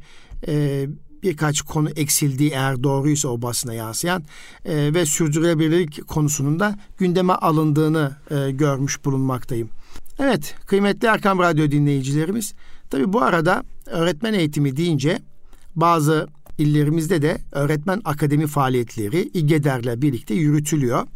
e, 0.48 0.86
birkaç 1.24 1.62
konu 1.62 1.90
eksildiği 1.90 2.50
eğer 2.50 2.84
doğruysa 2.84 3.30
o 3.30 3.42
basına 3.42 3.74
yansıyan 3.74 4.24
e, 4.66 4.94
ve 4.94 5.06
sürdürülebilirlik 5.06 6.08
konusunun 6.08 6.60
da 6.60 6.80
gündeme 6.98 7.34
alındığını 7.34 8.16
e, 8.32 8.52
görmüş 8.52 9.06
bulunmaktayım. 9.06 9.70
Evet 10.20 10.56
kıymetli 10.66 11.08
Erkam 11.08 11.40
Radyo 11.40 11.72
dinleyicilerimiz 11.72 12.54
tabi 12.90 13.14
bu 13.14 13.22
arada 13.22 13.64
öğretmen 13.86 14.34
eğitimi 14.34 14.78
deyince 14.78 15.20
bazı 15.76 16.28
illerimizde 16.58 17.22
de 17.22 17.38
öğretmen 17.52 18.02
akademi 18.06 18.48
faaliyetleri 18.48 19.22
İGEDER'le 19.34 20.02
birlikte 20.02 20.34
yürütülüyor. 20.34 21.08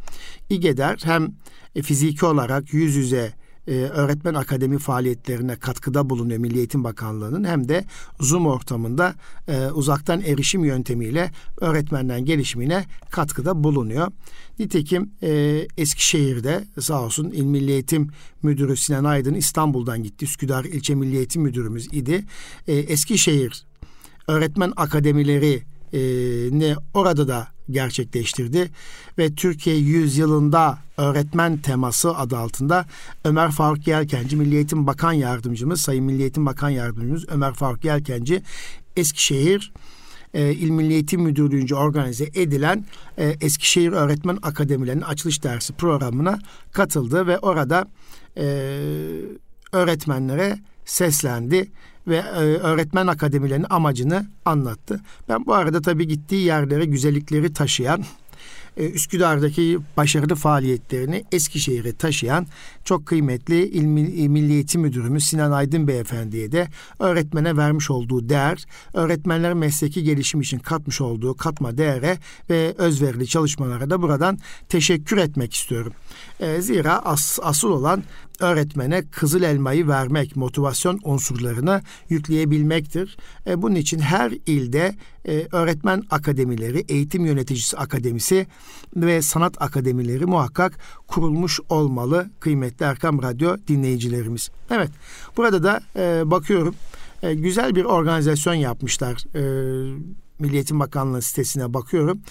İGEDER 0.50 1.00
hem 1.04 1.34
fiziki 1.82 2.26
olarak 2.26 2.74
yüz 2.74 2.96
yüze 2.96 3.34
e, 3.68 3.72
öğretmen 3.74 4.34
akademi 4.34 4.78
faaliyetlerine 4.78 5.56
katkıda 5.56 6.10
bulunuyor 6.10 6.39
Milli 6.39 6.58
Eğitim 6.58 6.84
Bakanlığı'nın 6.84 7.44
hem 7.44 7.70
de 7.70 7.86
Zoom 8.20 8.48
ortamında 8.48 9.16
e, 9.48 9.66
uzaktan 9.68 10.22
erişim 10.22 10.66
yöntemiyle 10.66 11.32
öğretmenlerin 11.62 12.26
gelişimine 12.26 12.86
katkıda 13.10 13.63
bulunuyor. 13.63 14.08
Nitekim 14.60 15.12
e, 15.24 15.62
Eskişehir'de 15.78 16.63
sağ 16.80 17.04
olsun 17.04 17.32
İl 17.32 17.44
Milli 17.44 17.72
Eğitim 17.72 18.10
Müdürü 18.44 18.78
Sinan 18.78 19.04
Aydın 19.04 19.34
İstanbul'dan 19.34 20.04
gitti. 20.04 20.26
Üsküdar 20.26 20.66
İlçe 20.66 20.96
Milli 20.96 21.18
Eğitim 21.18 21.42
Müdürümüz 21.42 21.88
idi. 21.92 22.26
E, 22.68 22.76
Eskişehir 22.76 23.66
öğretmen 24.28 24.74
akademileri 24.76 25.63
e, 25.94 26.00
ne 26.52 26.76
orada 26.94 27.28
da 27.28 27.48
gerçekleştirdi 27.72 28.72
ve 29.18 29.36
Türkiye 29.36 29.76
yüzyılında 29.76 30.78
öğretmen 30.98 31.58
teması 31.58 32.18
adı 32.18 32.38
altında 32.38 32.86
Ömer 33.26 33.52
Faruk 33.52 33.88
Yelkenci 33.88 34.36
Milli 34.36 34.56
Eğitim 34.56 34.88
Bakan 34.88 35.13
Yardımcımız 35.13 35.82
Sayın 35.82 36.04
Milli 36.04 36.22
Eğitim 36.22 36.46
Bakan 36.46 36.70
Yardımcımız 36.70 37.26
Ömer 37.30 37.54
Faruk 37.54 37.86
Yelkenci 37.86 38.44
Eskişehir 38.98 39.74
e, 40.34 40.52
İl 40.52 40.69
Milli 40.69 40.93
Eğitim 40.93 41.22
Müdürlüğü'nce 41.22 41.76
organize 41.76 42.24
edilen 42.24 42.86
e, 43.17 43.36
Eskişehir 43.41 43.91
Öğretmen 43.91 44.39
Akademilerinin 44.41 45.02
açılış 45.02 45.43
dersi 45.43 45.74
programına 45.74 46.39
katıldı 46.72 47.28
ve 47.28 47.39
orada 47.39 47.88
e, 48.38 48.46
öğretmenlere 49.72 50.60
seslendi 50.86 51.72
ve 52.08 52.15
e, 52.15 52.39
öğretmen 52.39 53.08
akademilerinin 53.08 53.67
amacını 53.69 54.28
anlattı. 54.46 55.02
Ben 55.30 55.46
bu 55.46 55.54
arada 55.54 55.82
tabii 55.82 56.08
gittiği 56.08 56.46
yerlere 56.46 56.86
güzellikleri 56.86 57.54
taşıyan 57.54 58.04
e, 58.78 58.89
Üsküdar'daki 58.89 59.80
başarılı 59.98 60.36
faaliyetlerini 60.36 61.24
Eskişehir'e 61.32 61.93
taşıyan 61.93 62.48
çok 62.86 63.06
kıymetli 63.06 63.67
İl 63.67 63.86
Milli 64.28 64.54
Eğitim 64.54 64.82
Müdürümüz 64.82 65.24
Sinan 65.24 65.52
Aydın 65.52 65.88
Beyefendi'ye 65.88 66.52
de 66.52 66.67
öğretmene 67.00 67.58
vermiş 67.58 67.91
olduğu 67.91 68.30
değer, 68.30 68.65
öğretmenlerin 68.93 69.58
mesleki 69.58 70.04
gelişim 70.04 70.41
için 70.41 70.60
katmış 70.60 71.02
olduğu 71.02 71.38
katma 71.38 71.78
değere 71.78 72.17
ve 72.50 72.74
özverili 72.78 73.28
çalışmalara 73.28 73.89
da 73.89 74.02
buradan 74.02 74.38
teşekkür 74.69 75.17
etmek 75.17 75.54
istiyorum. 75.54 75.93
E, 76.39 76.62
zira 76.62 77.06
as, 77.06 77.39
asıl 77.41 77.69
olan 77.69 78.04
öğretmene 78.39 79.04
kızıl 79.12 79.41
elmayı 79.41 79.88
vermek, 79.88 80.36
motivasyon 80.36 81.00
unsurlarını 81.04 81.82
yükleyebilmektir. 82.10 83.17
E, 83.48 83.62
bunun 83.62 83.76
için 83.76 84.00
her 84.00 84.32
ilde 84.32 84.96
e, 85.28 85.48
öğretmen 85.52 86.04
akademileri, 86.10 86.86
eğitim 86.89 87.26
yöneticisi 87.26 87.78
akademisi 87.78 88.48
ve 88.96 89.22
sanat 89.22 89.62
akademileri 89.62 90.26
muhakkak 90.26 90.80
kurulmuş 91.08 91.60
olmalı 91.69 92.30
kıymetli 92.39 92.72
Erkam 92.81 93.23
Radyo 93.23 93.57
dinleyicilerimiz. 93.67 94.49
Evet, 94.71 94.89
burada 95.38 95.63
da 95.63 95.81
e, 95.95 96.31
bakıyorum 96.31 96.75
e, 97.23 97.33
güzel 97.33 97.75
bir 97.75 97.83
organizasyon 97.83 98.53
yapmışlar. 98.53 99.23
E, 99.36 99.43
Milli 100.39 100.79
Bakanlığı 100.79 101.21
sitesine 101.21 101.73
bakıyorum. 101.73 102.21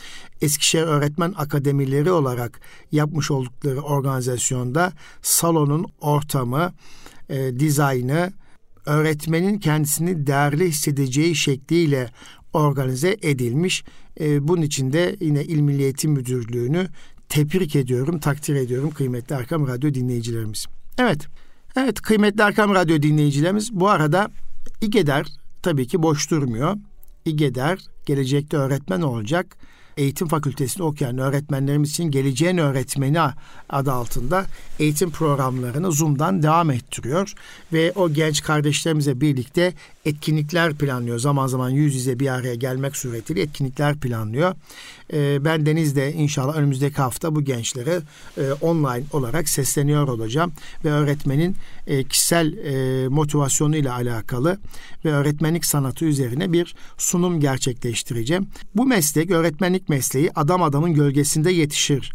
Eskişehir 0.40 0.82
Öğretmen 0.82 1.34
Akademileri 1.36 2.10
olarak 2.10 2.60
yapmış 2.92 3.30
oldukları 3.30 3.80
organizasyonda 3.80 4.92
salonun 5.22 5.86
ortamı, 6.00 6.72
e, 7.28 7.58
dizaynı, 7.58 8.32
öğretmenin 8.86 9.58
kendisini 9.58 10.26
değerli 10.26 10.68
hissedeceği 10.68 11.34
şekliyle 11.34 12.10
organize 12.52 13.16
edilmiş. 13.22 13.84
E, 14.20 14.48
bunun 14.48 14.62
için 14.62 14.92
de 14.92 15.16
yine 15.20 15.44
İl 15.44 15.60
Milli 15.60 15.82
Eğitim 15.82 16.12
Müdürlüğü'nü 16.12 16.88
tebrik 17.32 17.76
ediyorum, 17.76 18.18
takdir 18.18 18.54
ediyorum 18.54 18.90
kıymetli 18.90 19.34
Erkam 19.34 19.66
Radyo 19.66 19.94
dinleyicilerimiz. 19.94 20.66
Evet, 20.98 21.26
evet 21.76 22.00
kıymetli 22.00 22.42
Erkam 22.42 22.74
Radyo 22.74 23.02
dinleyicilerimiz 23.02 23.72
bu 23.72 23.88
arada 23.88 24.30
İGEDER 24.80 25.26
tabii 25.62 25.86
ki 25.86 26.02
boş 26.02 26.30
durmuyor. 26.30 26.76
İGEDER 27.24 27.78
gelecekte 28.06 28.56
öğretmen 28.56 29.00
olacak 29.00 29.56
eğitim 29.96 30.28
fakültesinde 30.28 30.82
okuyan 30.82 31.18
öğretmenlerimiz 31.18 31.90
için 31.90 32.04
geleceğin 32.04 32.58
öğretmeni 32.58 33.20
adı 33.70 33.92
altında 33.92 34.46
eğitim 34.78 35.10
programlarını 35.10 35.92
Zoom'dan 35.92 36.42
devam 36.42 36.70
ettiriyor 36.70 37.34
ve 37.72 37.92
o 37.92 38.12
genç 38.12 38.42
kardeşlerimize 38.42 39.20
birlikte 39.20 39.74
etkinlikler 40.04 40.74
planlıyor. 40.74 41.18
Zaman 41.18 41.46
zaman 41.46 41.70
yüz 41.70 41.94
yüze 41.94 42.20
bir 42.20 42.28
araya 42.28 42.54
gelmek 42.54 42.96
suretiyle 42.96 43.40
etkinlikler 43.42 43.96
planlıyor. 43.96 44.54
Ee, 45.12 45.44
ben 45.44 45.66
Deniz'de 45.66 46.12
inşallah 46.12 46.56
önümüzdeki 46.56 46.96
hafta 46.96 47.34
bu 47.34 47.42
gençlere 47.44 48.00
e, 48.38 48.52
online 48.52 49.04
olarak 49.12 49.48
sesleniyor 49.48 50.08
olacağım 50.08 50.52
ve 50.84 50.90
öğretmenin 50.90 51.56
e, 51.86 52.04
kişisel 52.04 52.52
e, 52.56 53.08
motivasyonu 53.08 53.76
ile 53.76 53.90
alakalı 53.90 54.58
ve 55.04 55.12
öğretmenlik 55.12 55.64
sanatı 55.64 56.04
üzerine 56.04 56.52
bir 56.52 56.74
sunum 56.98 57.40
gerçekleştireceğim. 57.40 58.46
Bu 58.74 58.86
meslek 58.86 59.30
öğretmenlik 59.30 59.81
mesleği 59.88 60.30
adam 60.34 60.62
adamın 60.62 60.94
gölgesinde 60.94 61.50
yetişir. 61.50 62.12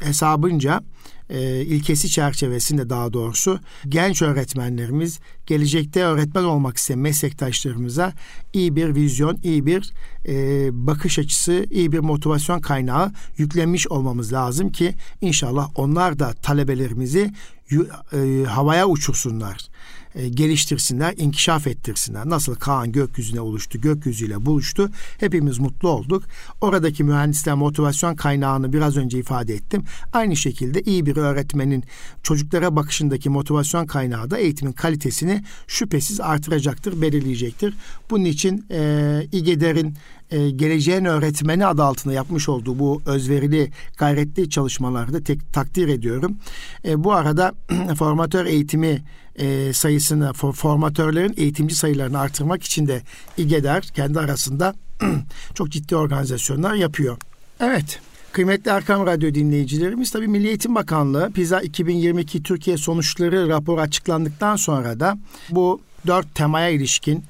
Hesabınca 0.00 0.82
e, 1.30 1.60
ilkesi 1.64 2.08
çerçevesinde 2.08 2.90
daha 2.90 3.12
doğrusu 3.12 3.60
genç 3.88 4.22
öğretmenlerimiz 4.22 5.18
gelecekte 5.46 6.02
öğretmen 6.02 6.44
olmak 6.44 6.76
isteyen 6.76 7.00
meslektaşlarımıza 7.00 8.12
iyi 8.52 8.76
bir 8.76 8.94
vizyon, 8.94 9.38
iyi 9.42 9.66
bir 9.66 9.92
e, 10.28 10.68
bakış 10.86 11.18
açısı, 11.18 11.66
iyi 11.70 11.92
bir 11.92 11.98
motivasyon 11.98 12.60
kaynağı 12.60 13.12
yüklenmiş 13.36 13.88
olmamız 13.88 14.32
lazım 14.32 14.72
ki 14.72 14.94
inşallah 15.20 15.70
onlar 15.74 16.18
da 16.18 16.32
talebelerimizi 16.32 17.32
e, 17.72 18.44
havaya 18.44 18.86
uçursunlar 18.86 19.68
e, 20.14 20.28
geliştirsinler, 20.28 21.14
inkişaf 21.16 21.66
ettirsinler. 21.66 22.28
Nasıl 22.28 22.54
Kaan 22.54 22.92
gökyüzüne 22.92 23.40
oluştu, 23.40 23.80
gökyüzüyle 23.80 24.46
buluştu. 24.46 24.90
Hepimiz 25.20 25.58
mutlu 25.58 25.88
olduk. 25.88 26.22
Oradaki 26.60 27.04
mühendisler 27.04 27.54
motivasyon 27.54 28.16
kaynağını 28.16 28.72
biraz 28.72 28.96
önce 28.96 29.18
ifade 29.18 29.54
ettim. 29.54 29.84
Aynı 30.12 30.36
şekilde 30.36 30.82
iyi 30.82 31.06
bir 31.06 31.16
öğretmenin 31.16 31.84
çocuklara 32.22 32.76
bakışındaki 32.76 33.30
motivasyon 33.30 33.86
kaynağı 33.86 34.30
da 34.30 34.38
eğitimin 34.38 34.72
kalitesini 34.72 35.44
şüphesiz 35.66 36.20
artıracaktır, 36.20 37.02
belirleyecektir. 37.02 37.74
Bunun 38.10 38.24
için 38.24 38.66
e, 38.70 39.26
İGEDER'in 39.32 39.94
e, 40.30 40.50
geleceğin 40.50 41.04
öğretmeni 41.04 41.66
adı 41.66 41.82
altında 41.82 42.14
yapmış 42.14 42.48
olduğu 42.48 42.78
bu 42.78 43.02
özverili, 43.06 43.70
gayretli 43.96 44.50
çalışmaları 44.50 45.12
da 45.12 45.24
tek, 45.24 45.52
takdir 45.52 45.88
ediyorum. 45.88 46.36
E, 46.84 47.04
bu 47.04 47.12
arada 47.12 47.52
formatör 47.98 48.46
eğitimi 48.46 49.02
e, 49.36 49.72
sayısını, 49.72 50.32
for, 50.32 50.52
formatörlerin 50.52 51.34
eğitimci 51.36 51.74
sayılarını 51.74 52.18
artırmak 52.18 52.62
için 52.62 52.86
de 52.86 53.02
İGEDER 53.36 53.82
kendi 53.82 54.20
arasında 54.20 54.74
çok 55.54 55.70
ciddi 55.70 55.96
organizasyonlar 55.96 56.74
yapıyor. 56.74 57.16
Evet. 57.60 58.00
Kıymetli 58.32 58.70
Erkam 58.70 59.06
Radyo 59.06 59.34
dinleyicilerimiz 59.34 60.10
tabii 60.10 60.28
Milli 60.28 60.48
Eğitim 60.48 60.74
Bakanlığı 60.74 61.30
PISA 61.32 61.60
2022 61.60 62.42
Türkiye 62.42 62.76
sonuçları 62.76 63.48
raporu 63.48 63.80
açıklandıktan 63.80 64.56
sonra 64.56 65.00
da 65.00 65.18
bu 65.50 65.80
dört 66.06 66.34
temaya 66.34 66.68
ilişkin 66.68 67.24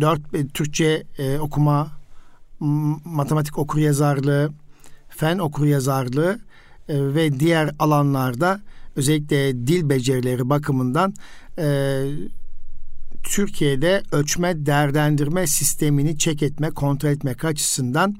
dört 0.00 0.34
e, 0.34 0.46
Türkçe 0.46 1.02
e, 1.18 1.38
okuma, 1.38 1.88
matematik 3.04 3.58
okuryazarlığı, 3.58 4.52
fen 5.08 5.38
okuryazarlığı 5.38 6.38
e, 6.88 7.14
ve 7.14 7.40
diğer 7.40 7.70
alanlarda 7.78 8.60
özellikle 8.96 9.66
dil 9.66 9.88
becerileri 9.88 10.50
bakımından 10.50 11.14
e, 11.58 12.02
Türkiye'de 13.22 14.02
ölçme 14.12 14.66
değerlendirme 14.66 15.46
sistemini 15.46 16.18
çek 16.18 16.42
etme, 16.42 16.70
kontrol 16.70 17.08
etmek 17.08 17.44
açısından 17.44 18.16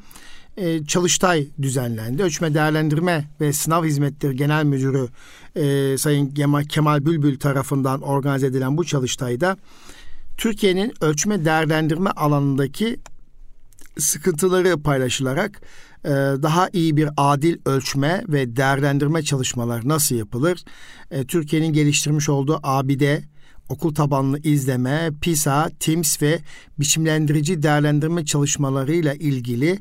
e, 0.56 0.84
çalıştay 0.84 1.48
düzenlendi. 1.62 2.22
Ölçme 2.22 2.54
Değerlendirme 2.54 3.30
ve 3.40 3.52
Sınav 3.52 3.84
Hizmetleri 3.84 4.36
Genel 4.36 4.64
Müdürü 4.64 5.08
e, 5.56 5.98
Sayın 5.98 6.34
Kemal 6.64 7.06
Bülbül 7.06 7.38
tarafından 7.38 8.02
organize 8.02 8.46
edilen 8.46 8.76
bu 8.76 8.84
çalıştayda 8.84 9.56
Türkiye'nin 10.36 10.92
ölçme 11.00 11.44
değerlendirme 11.44 12.10
alanındaki 12.10 13.00
sıkıntıları 13.98 14.82
paylaşılarak 14.82 15.60
e, 16.04 16.08
daha 16.42 16.68
iyi 16.72 16.96
bir 16.96 17.08
adil 17.16 17.56
ölçme 17.66 18.24
ve 18.28 18.56
değerlendirme 18.56 19.22
çalışmalar 19.22 19.88
nasıl 19.88 20.14
yapılır? 20.14 20.64
E, 21.10 21.24
Türkiye'nin 21.24 21.72
geliştirmiş 21.72 22.28
olduğu 22.28 22.60
ABİDE, 22.62 23.22
okul 23.70 23.94
tabanlı 23.94 24.38
izleme, 24.38 25.10
PISA, 25.20 25.70
TIMS 25.80 26.22
ve 26.22 26.38
biçimlendirici 26.78 27.62
değerlendirme 27.62 28.24
çalışmalarıyla 28.24 29.14
ilgili 29.14 29.78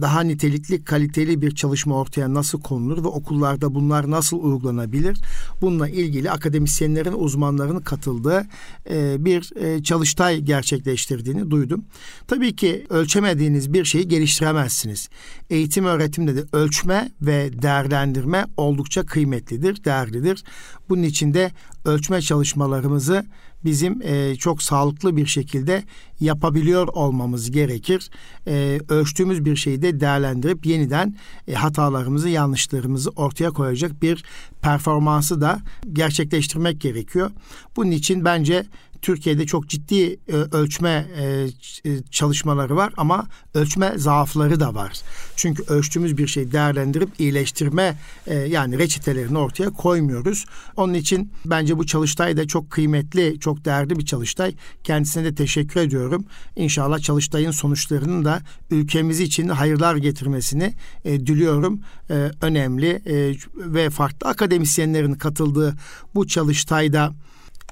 daha 0.00 0.20
nitelikli, 0.20 0.84
kaliteli 0.84 1.42
bir 1.42 1.54
çalışma 1.54 1.96
ortaya 1.96 2.34
nasıl 2.34 2.60
konulur 2.60 3.04
ve 3.04 3.08
okullarda 3.08 3.74
bunlar 3.74 4.10
nasıl 4.10 4.42
uygulanabilir? 4.42 5.18
Bununla 5.60 5.88
ilgili 5.88 6.30
akademisyenlerin, 6.30 7.12
uzmanların 7.12 7.80
katıldığı 7.80 8.46
e, 8.90 9.24
bir 9.24 9.56
e, 9.56 9.82
çalıştay 9.82 10.40
gerçekleştirdiğini 10.40 11.50
duydum. 11.50 11.84
Tabii 12.26 12.56
ki 12.56 12.86
ölçemediğiniz 12.90 13.72
bir 13.72 13.84
şeyi 13.84 14.08
geliştiremezsiniz. 14.08 15.08
Eğitim 15.50 15.84
öğretimde 15.84 16.36
de 16.36 16.44
ölçme 16.52 17.10
ve 17.22 17.62
değerlendirme 17.62 18.46
oldukça 18.56 19.06
kıymetlidir, 19.06 19.84
değerlidir. 19.84 20.44
Bunun 20.88 21.02
için 21.02 21.34
de 21.34 21.50
ölçme 21.84 22.20
çalışmalarımızı 22.20 23.24
bizim 23.64 24.02
e, 24.02 24.36
çok 24.36 24.62
sağlıklı 24.62 25.16
bir 25.16 25.26
şekilde 25.26 25.82
yapabiliyor 26.20 26.88
olmamız 26.88 27.50
gerekir. 27.50 28.10
E, 28.46 28.80
ölçtüğümüz 28.88 29.44
bir 29.44 29.56
şeyi 29.56 29.82
de 29.82 30.00
değerlendirip 30.00 30.66
yeniden 30.66 31.16
e, 31.48 31.54
hatalarımızı, 31.54 32.28
yanlışlarımızı 32.28 33.10
ortaya 33.10 33.50
koyacak 33.50 34.02
bir 34.02 34.24
performansı 34.62 35.40
da 35.40 35.60
gerçekleştirmek 35.92 36.80
gerekiyor. 36.80 37.30
Bunun 37.76 37.90
için 37.90 38.24
bence 38.24 38.64
Türkiye'de 39.02 39.46
çok 39.46 39.68
ciddi 39.68 40.20
e, 40.28 40.32
ölçme 40.32 41.06
e, 41.16 41.48
e, 41.90 42.02
çalışmaları 42.10 42.76
var 42.76 42.92
ama 42.96 43.26
ölçme 43.54 43.92
zaafları 43.96 44.60
da 44.60 44.74
var. 44.74 45.00
Çünkü 45.36 45.62
ölçtüğümüz 45.62 46.18
bir 46.18 46.26
şeyi 46.26 46.52
değerlendirip 46.52 47.08
iyileştirme 47.18 47.98
e, 48.26 48.34
yani 48.34 48.78
reçetelerini 48.78 49.38
ortaya 49.38 49.70
koymuyoruz. 49.70 50.44
Onun 50.76 50.94
için 50.94 51.32
bence 51.44 51.78
bu 51.78 51.86
çalıştay 51.86 52.36
da 52.36 52.46
çok 52.46 52.70
kıymetli, 52.70 53.40
çok 53.40 53.64
değerli 53.64 53.98
bir 53.98 54.04
çalıştay. 54.04 54.54
Kendisine 54.84 55.24
de 55.24 55.34
teşekkür 55.34 55.80
ediyorum. 55.80 56.24
İnşallah 56.56 56.98
çalıştayın 56.98 57.50
sonuçlarının 57.50 58.24
da 58.24 58.40
ülkemiz 58.70 59.20
için 59.20 59.48
hayırlar 59.48 59.96
getirmesini 59.96 60.74
e, 61.04 61.26
diliyorum. 61.26 61.80
E, 62.10 62.30
önemli 62.40 63.02
e, 63.06 63.34
ve 63.54 63.90
farklı 63.90 64.28
akademisyenlerin 64.28 65.14
katıldığı 65.14 65.76
bu 66.14 66.26
çalıştayda 66.26 67.12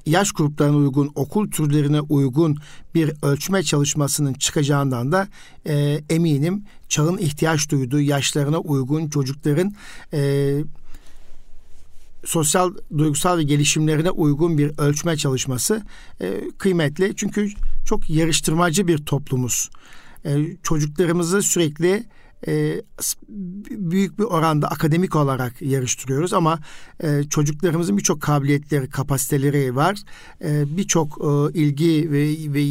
yaş 0.05 0.31
gruplarına 0.31 0.77
uygun, 0.77 1.11
okul 1.15 1.51
türlerine 1.51 2.01
uygun 2.01 2.57
bir 2.95 3.11
ölçme 3.21 3.63
çalışmasının 3.63 4.33
çıkacağından 4.33 5.11
da 5.11 5.27
e, 5.67 6.01
eminim 6.09 6.63
çağın 6.89 7.17
ihtiyaç 7.17 7.69
duyduğu 7.69 8.01
yaşlarına 8.01 8.59
uygun 8.59 9.09
çocukların 9.09 9.73
e, 10.13 10.53
sosyal, 12.25 12.73
duygusal 12.97 13.37
ve 13.37 13.43
gelişimlerine 13.43 14.11
uygun 14.11 14.57
bir 14.57 14.71
ölçme 14.77 15.17
çalışması 15.17 15.83
e, 16.21 16.41
kıymetli. 16.57 17.13
Çünkü 17.15 17.49
çok 17.85 18.09
yarıştırmacı 18.09 18.87
bir 18.87 18.97
toplumuz. 18.97 19.69
E, 20.25 20.57
çocuklarımızı 20.63 21.41
sürekli 21.41 22.03
e, 22.47 22.81
büyük 23.69 24.19
bir 24.19 24.23
oranda 24.23 24.67
akademik 24.67 25.15
olarak 25.15 25.61
yarıştırıyoruz 25.61 26.33
ama 26.33 26.59
e, 27.03 27.23
çocuklarımızın 27.23 27.97
birçok 27.97 28.21
kabiliyetleri, 28.21 28.89
kapasiteleri 28.89 29.75
var. 29.75 29.99
E, 30.43 30.77
birçok 30.77 31.17
e, 31.21 31.59
ilgi 31.59 32.11
ve, 32.11 32.53
ve 32.53 32.61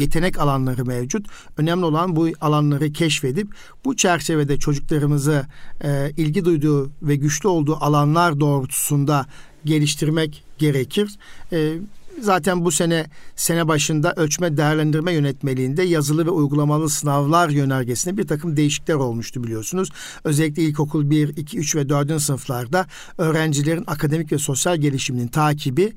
yetenek 0.00 0.38
alanları 0.38 0.84
mevcut. 0.84 1.26
Önemli 1.56 1.84
olan 1.84 2.16
bu 2.16 2.28
alanları 2.40 2.92
keşfedip 2.92 3.48
bu 3.84 3.96
çerçevede 3.96 4.58
çocuklarımızı 4.58 5.46
e, 5.84 6.12
ilgi 6.16 6.44
duyduğu 6.44 6.90
ve 7.02 7.16
güçlü 7.16 7.48
olduğu 7.48 7.76
alanlar 7.76 8.40
doğrultusunda 8.40 9.26
geliştirmek 9.64 10.44
gerekir. 10.58 11.18
E, 11.52 11.78
Zaten 12.20 12.64
bu 12.64 12.72
sene 12.72 13.06
sene 13.36 13.68
başında 13.68 14.12
ölçme 14.16 14.56
değerlendirme 14.56 15.12
yönetmeliğinde 15.12 15.82
yazılı 15.82 16.26
ve 16.26 16.30
uygulamalı 16.30 16.90
sınavlar 16.90 17.48
yönergesinde 17.48 18.16
bir 18.16 18.26
takım 18.26 18.56
değişiklikler 18.56 18.94
olmuştu 18.94 19.44
biliyorsunuz. 19.44 19.90
Özellikle 20.24 20.62
ilkokul 20.62 21.10
1, 21.10 21.36
2, 21.36 21.58
3 21.58 21.76
ve 21.76 21.88
4. 21.88 22.22
sınıflarda 22.22 22.86
öğrencilerin 23.18 23.84
akademik 23.86 24.32
ve 24.32 24.38
sosyal 24.38 24.76
gelişiminin 24.76 25.28
takibi 25.28 25.92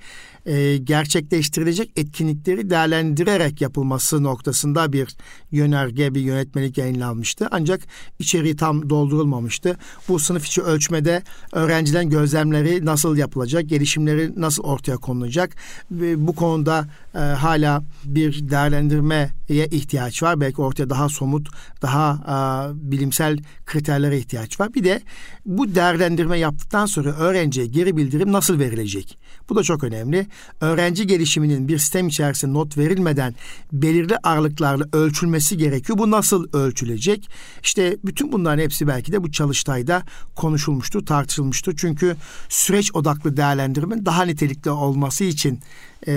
e, 0.46 0.78
gerçekleştirilecek 0.78 1.92
etkinlikleri 1.96 2.70
değerlendirerek 2.70 3.62
yapılması 3.62 4.24
noktasında 4.24 4.94
bir 4.94 5.16
yönerge, 5.52 6.16
bir 6.16 6.22
yönetmelik 6.22 6.78
yayınlanmıştı. 6.78 7.48
Ancak 7.52 7.82
içeriği 8.20 8.56
tam 8.56 8.90
doldurulmamıştı. 8.90 9.78
Bu 10.10 10.20
sınıf 10.20 10.46
içi 10.46 10.62
ölçmede 10.62 11.24
öğrencilerin 11.54 12.10
gözlemleri 12.10 12.86
nasıl 12.86 13.18
yapılacak, 13.18 13.70
gelişimleri 13.70 14.42
nasıl 14.42 14.64
ortaya 14.64 14.98
konulacak 14.98 15.56
ve 15.92 16.09
bu 16.18 16.36
konuda 16.36 16.88
e, 17.16 17.20
hala 17.20 17.84
bir 18.06 18.50
değerlendirmeye 18.50 19.32
ihtiyaç 19.50 20.24
var. 20.24 20.42
Belki 20.42 20.62
ortaya 20.62 20.90
daha 20.90 21.10
somut, 21.10 21.50
daha 21.82 22.14
e, 22.14 22.92
bilimsel 22.92 23.38
kriterlere 23.66 24.18
ihtiyaç 24.18 24.60
var. 24.60 24.74
Bir 24.74 24.84
de 24.84 25.02
bu 25.46 25.76
değerlendirme 25.76 26.40
yaptıktan 26.40 26.86
sonra 26.86 27.10
öğrenciye 27.10 27.66
geri 27.66 27.98
bildirim 27.98 28.32
nasıl 28.32 28.60
verilecek? 28.60 29.18
Bu 29.50 29.56
da 29.56 29.64
çok 29.64 29.84
önemli. 29.84 30.28
Öğrenci 30.62 31.08
gelişiminin 31.08 31.68
bir 31.68 31.78
sistem 31.78 32.08
içerisinde 32.08 32.54
not 32.54 32.78
verilmeden 32.78 33.36
belirli 33.72 34.18
aralıklarla 34.24 34.86
ölçülmesi 34.94 35.58
gerekiyor. 35.58 35.98
Bu 35.98 36.12
nasıl 36.12 36.48
ölçülecek? 36.54 37.30
İşte 37.64 37.98
bütün 38.06 38.32
bunların 38.32 38.64
hepsi 38.64 38.88
belki 38.88 39.12
de 39.12 39.24
bu 39.24 39.32
çalıştayda 39.32 40.04
konuşulmuştu, 40.36 41.06
tartışılmıştı. 41.06 41.76
Çünkü 41.76 42.16
süreç 42.50 42.96
odaklı 42.96 43.38
değerlendirmenin 43.38 44.06
daha 44.06 44.24
nitelikli 44.24 44.72
olması 44.72 45.24
için 45.24 45.60
e, 46.08 46.14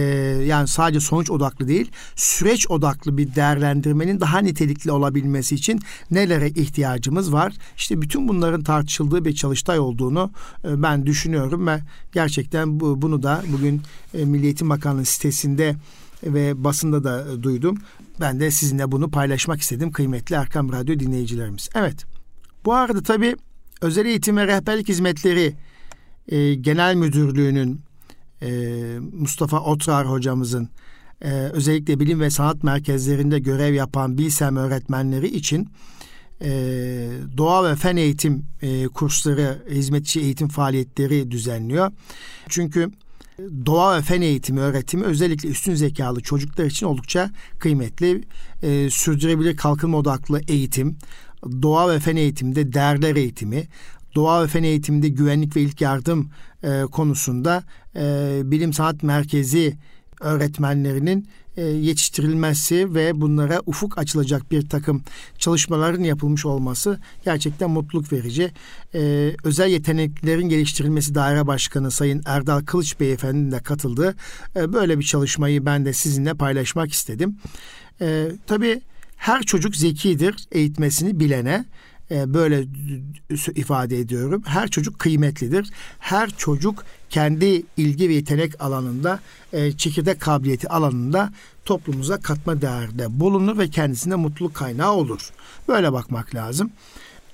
yani 0.46 0.68
sadece 0.68 1.00
sonuç 1.00 1.30
odaklı 1.30 1.68
değil, 1.68 1.90
süreç 2.16 2.70
odaklı 2.70 3.18
bir 3.18 3.34
değerlendirmenin 3.34 4.20
daha 4.20 4.38
nitelikli 4.38 4.92
olabilmesi 4.92 5.54
için 5.54 5.80
nelere 6.10 6.48
ihtiyacımız 6.48 7.32
var? 7.32 7.52
İşte 7.76 8.02
bütün 8.02 8.28
bunların 8.28 8.62
tartışıldığı 8.62 9.24
bir 9.24 9.34
çalıştay 9.34 9.78
olduğunu 9.78 10.30
e, 10.64 10.82
ben 10.82 11.06
düşünüyorum 11.06 11.66
ve 11.66 11.80
gerçekten 12.12 12.80
bu, 12.80 13.02
bunu 13.02 13.22
da 13.22 13.42
bugün 13.52 13.82
e, 14.14 14.24
Milli 14.24 14.44
Eğitim 14.44 14.70
Bakanlığı 14.70 15.04
sitesinde 15.04 15.76
ve 16.24 16.64
basında 16.64 17.04
da 17.04 17.32
e, 17.32 17.42
duydum. 17.42 17.78
Ben 18.20 18.40
de 18.40 18.50
sizinle 18.50 18.92
bunu 18.92 19.10
paylaşmak 19.10 19.60
istedim 19.60 19.92
kıymetli 19.92 20.36
Erkam 20.36 20.72
Radyo 20.72 20.98
dinleyicilerimiz. 20.98 21.68
Evet. 21.74 22.04
Bu 22.64 22.74
arada 22.74 23.02
tabii 23.02 23.36
özel 23.80 24.06
eğitim 24.06 24.36
ve 24.36 24.46
rehberlik 24.46 24.88
hizmetleri 24.88 25.54
e, 26.28 26.54
genel 26.54 26.94
müdürlüğünün 26.94 27.80
Mustafa 29.12 29.60
Otrar 29.60 30.10
hocamızın 30.10 30.68
e, 31.20 31.30
özellikle 31.30 32.00
bilim 32.00 32.20
ve 32.20 32.30
sanat 32.30 32.62
merkezlerinde 32.62 33.38
görev 33.38 33.74
yapan 33.74 34.18
bilsem 34.18 34.56
öğretmenleri 34.56 35.28
için 35.28 35.68
e, 36.44 36.50
doğa 37.36 37.70
ve 37.70 37.76
fen 37.76 37.96
eğitim 37.96 38.46
e, 38.62 38.84
kursları, 38.84 39.62
hizmetçi 39.70 40.20
eğitim 40.20 40.48
faaliyetleri 40.48 41.30
düzenliyor. 41.30 41.92
Çünkü 42.48 42.90
doğa 43.66 43.96
ve 43.96 44.02
fen 44.02 44.20
eğitimi 44.20 44.60
öğretimi 44.60 45.04
özellikle 45.04 45.48
üstün 45.48 45.74
zekalı 45.74 46.20
çocuklar 46.20 46.64
için 46.64 46.86
oldukça 46.86 47.30
kıymetli. 47.58 48.24
E, 48.62 48.90
sürdürülebilir 48.90 49.56
kalkınma 49.56 49.98
odaklı 49.98 50.40
eğitim, 50.48 50.96
doğa 51.62 51.90
ve 51.90 51.98
fen 51.98 52.16
eğitimde 52.16 52.72
değerler 52.72 53.16
eğitimi, 53.16 53.68
doğa 54.14 54.42
ve 54.42 54.46
fen 54.46 54.62
eğitiminde 54.62 55.08
güvenlik 55.08 55.56
ve 55.56 55.60
ilk 55.60 55.80
yardım 55.80 56.30
e, 56.64 56.82
konusunda 56.82 57.64
e, 57.96 58.40
bilim 58.44 58.72
sanat 58.72 59.02
merkezi 59.02 59.76
öğretmenlerinin 60.20 61.28
e, 61.56 61.62
yetiştirilmesi 61.62 62.94
ve 62.94 63.20
bunlara 63.20 63.60
ufuk 63.66 63.98
açılacak 63.98 64.50
bir 64.50 64.68
takım 64.68 65.02
çalışmaların 65.38 66.02
yapılmış 66.02 66.46
olması 66.46 67.00
gerçekten 67.24 67.70
mutluluk 67.70 68.12
verici. 68.12 68.52
E, 68.94 69.32
özel 69.44 69.68
yeteneklerin 69.68 70.48
geliştirilmesi 70.48 71.14
daire 71.14 71.46
başkanı 71.46 71.90
Sayın 71.90 72.22
Erdal 72.26 72.60
Kılıç 72.60 73.00
Beyefendi'nin 73.00 73.52
de 73.52 73.58
katıldığı 73.58 74.14
e, 74.56 74.72
böyle 74.72 74.98
bir 74.98 75.04
çalışmayı 75.04 75.66
ben 75.66 75.84
de 75.84 75.92
sizinle 75.92 76.34
paylaşmak 76.34 76.92
istedim. 76.92 77.36
E, 78.00 78.28
tabii 78.46 78.80
her 79.16 79.42
çocuk 79.42 79.76
zekidir 79.76 80.36
eğitmesini 80.52 81.20
bilene 81.20 81.64
e, 82.12 82.34
böyle 82.34 82.64
ifade 83.54 83.98
ediyorum. 83.98 84.42
Her 84.46 84.68
çocuk 84.68 84.98
kıymetlidir. 84.98 85.70
Her 85.98 86.30
çocuk 86.30 86.84
kendi 87.10 87.62
ilgi 87.76 88.08
ve 88.08 88.14
yetenek 88.14 88.62
alanında, 88.62 89.20
e, 89.52 89.72
çekirdek 89.72 90.20
kabiliyeti 90.20 90.68
alanında 90.68 91.32
toplumumuza 91.64 92.20
katma 92.20 92.62
değerde 92.62 93.20
bulunur 93.20 93.58
ve 93.58 93.70
kendisine 93.70 94.14
mutluluk 94.14 94.54
kaynağı 94.54 94.92
olur. 94.92 95.30
Böyle 95.68 95.92
bakmak 95.92 96.34
lazım. 96.34 96.70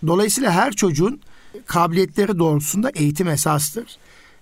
Dolayısıyla 0.06 0.50
her 0.50 0.72
çocuğun 0.72 1.20
kabiliyetleri 1.66 2.38
doğrultusunda 2.38 2.90
eğitim 2.90 3.28
esastır. 3.28 3.96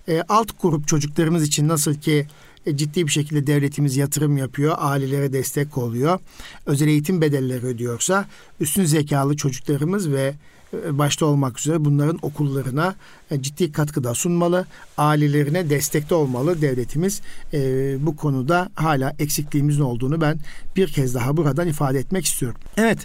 E, 0.07 0.23
alt 0.29 0.61
grup 0.61 0.87
çocuklarımız 0.87 1.43
için 1.43 1.67
nasıl 1.67 1.93
ki 1.93 2.27
ciddi 2.75 3.07
bir 3.07 3.11
şekilde 3.11 3.47
devletimiz 3.47 3.97
yatırım 3.97 4.37
yapıyor, 4.37 4.75
ailelere 4.77 5.33
destek 5.33 5.77
oluyor. 5.77 6.19
Özel 6.65 6.87
eğitim 6.87 7.21
bedelleri 7.21 7.65
ödüyorsa 7.65 8.25
üstün 8.59 8.85
zekalı 8.85 9.37
çocuklarımız 9.37 10.11
ve 10.11 10.33
e, 10.73 10.97
başta 10.97 11.25
olmak 11.25 11.59
üzere 11.59 11.85
bunların 11.85 12.19
okullarına 12.21 12.95
e, 13.31 13.41
ciddi 13.41 13.71
katkıda 13.71 14.13
sunmalı. 14.13 14.65
Ailelerine 14.97 15.69
destekte 15.69 16.15
olmalı 16.15 16.61
devletimiz. 16.61 17.21
E, 17.53 17.59
bu 18.05 18.15
konuda 18.15 18.69
hala 18.75 19.15
eksikliğimizin 19.19 19.81
olduğunu 19.81 20.21
ben 20.21 20.39
bir 20.75 20.87
kez 20.87 21.15
daha 21.15 21.37
buradan 21.37 21.67
ifade 21.67 21.99
etmek 21.99 22.25
istiyorum. 22.25 22.59
Evet, 22.77 22.99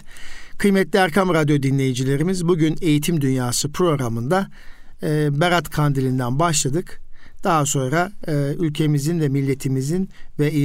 kıymetli 0.57 0.99
Erkam 0.99 1.33
Radyo 1.33 1.63
dinleyicilerimiz 1.63 2.47
bugün 2.47 2.77
Eğitim 2.81 3.21
Dünyası 3.21 3.71
programında 3.71 4.47
e, 5.03 5.41
Berat 5.41 5.69
Kandili'nden 5.69 6.39
başladık. 6.39 7.02
Daha 7.43 7.65
sonra 7.65 8.11
e, 8.27 8.33
ülkemizin 8.59 9.19
ve 9.19 9.29
milletimizin 9.29 10.09
ve 10.39 10.47
e, 10.47 10.63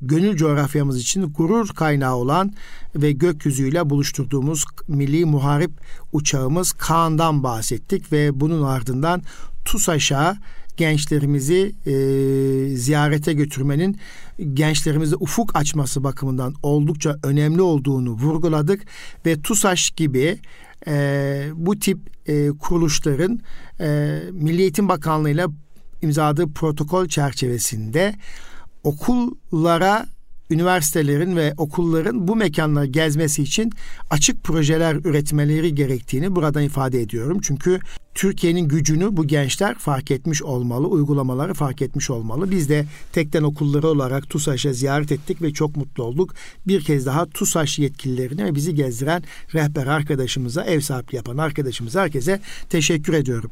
gönül 0.00 0.36
coğrafyamız 0.36 1.00
için 1.00 1.22
gurur 1.22 1.68
kaynağı 1.68 2.14
olan 2.14 2.52
ve 2.96 3.12
gökyüzüyle 3.12 3.90
buluşturduğumuz 3.90 4.64
milli 4.88 5.24
muharip 5.24 5.70
uçağımız 6.12 6.72
Kaan'dan 6.72 7.42
bahsettik 7.42 8.12
ve 8.12 8.40
bunun 8.40 8.62
ardından 8.62 9.22
TUSAŞ'a 9.64 10.36
gençlerimizi 10.76 11.74
e, 11.86 11.92
ziyarete 12.76 13.32
götürmenin 13.32 13.98
gençlerimizde 14.54 15.16
ufuk 15.16 15.56
açması 15.56 16.04
bakımından 16.04 16.54
oldukça 16.62 17.18
önemli 17.22 17.62
olduğunu 17.62 18.10
vurguladık 18.10 18.86
ve 19.26 19.42
TUSAŞ 19.42 19.90
gibi 19.90 20.38
e, 20.86 21.44
bu 21.54 21.78
tip 21.78 21.98
e, 22.26 22.48
kuruluşların 22.48 23.40
e, 23.80 24.18
Milli 24.32 24.60
Eğitim 24.60 24.88
Bakanlığı 24.88 25.30
ile 25.30 25.46
imzaladığı 26.02 26.52
protokol 26.52 27.08
çerçevesinde 27.08 28.14
okullara 28.84 30.06
üniversitelerin 30.50 31.36
ve 31.36 31.54
okulların 31.56 32.28
bu 32.28 32.36
mekanları 32.36 32.86
gezmesi 32.86 33.42
için 33.42 33.72
açık 34.10 34.44
projeler 34.44 34.94
üretmeleri 34.94 35.74
gerektiğini 35.74 36.36
buradan 36.36 36.62
ifade 36.62 37.00
ediyorum. 37.00 37.38
Çünkü 37.42 37.80
Türkiye'nin 38.14 38.68
gücünü 38.68 39.16
bu 39.16 39.26
gençler 39.26 39.74
fark 39.74 40.10
etmiş 40.10 40.42
olmalı, 40.42 40.86
uygulamaları 40.86 41.54
fark 41.54 41.82
etmiş 41.82 42.10
olmalı. 42.10 42.50
Biz 42.50 42.68
de 42.68 42.86
tekten 43.12 43.42
okulları 43.42 43.88
olarak 43.88 44.30
TUSAŞ'a 44.30 44.72
ziyaret 44.72 45.12
ettik 45.12 45.42
ve 45.42 45.52
çok 45.52 45.76
mutlu 45.76 46.04
olduk. 46.04 46.34
Bir 46.66 46.84
kez 46.84 47.06
daha 47.06 47.26
TUSAŞ 47.26 47.78
yetkililerine 47.78 48.44
ve 48.44 48.54
bizi 48.54 48.74
gezdiren 48.74 49.22
rehber 49.54 49.86
arkadaşımıza, 49.86 50.64
ev 50.64 50.80
sahipliği 50.80 51.16
yapan 51.16 51.36
arkadaşımıza 51.36 52.02
herkese 52.02 52.40
teşekkür 52.68 53.12
ediyorum. 53.12 53.50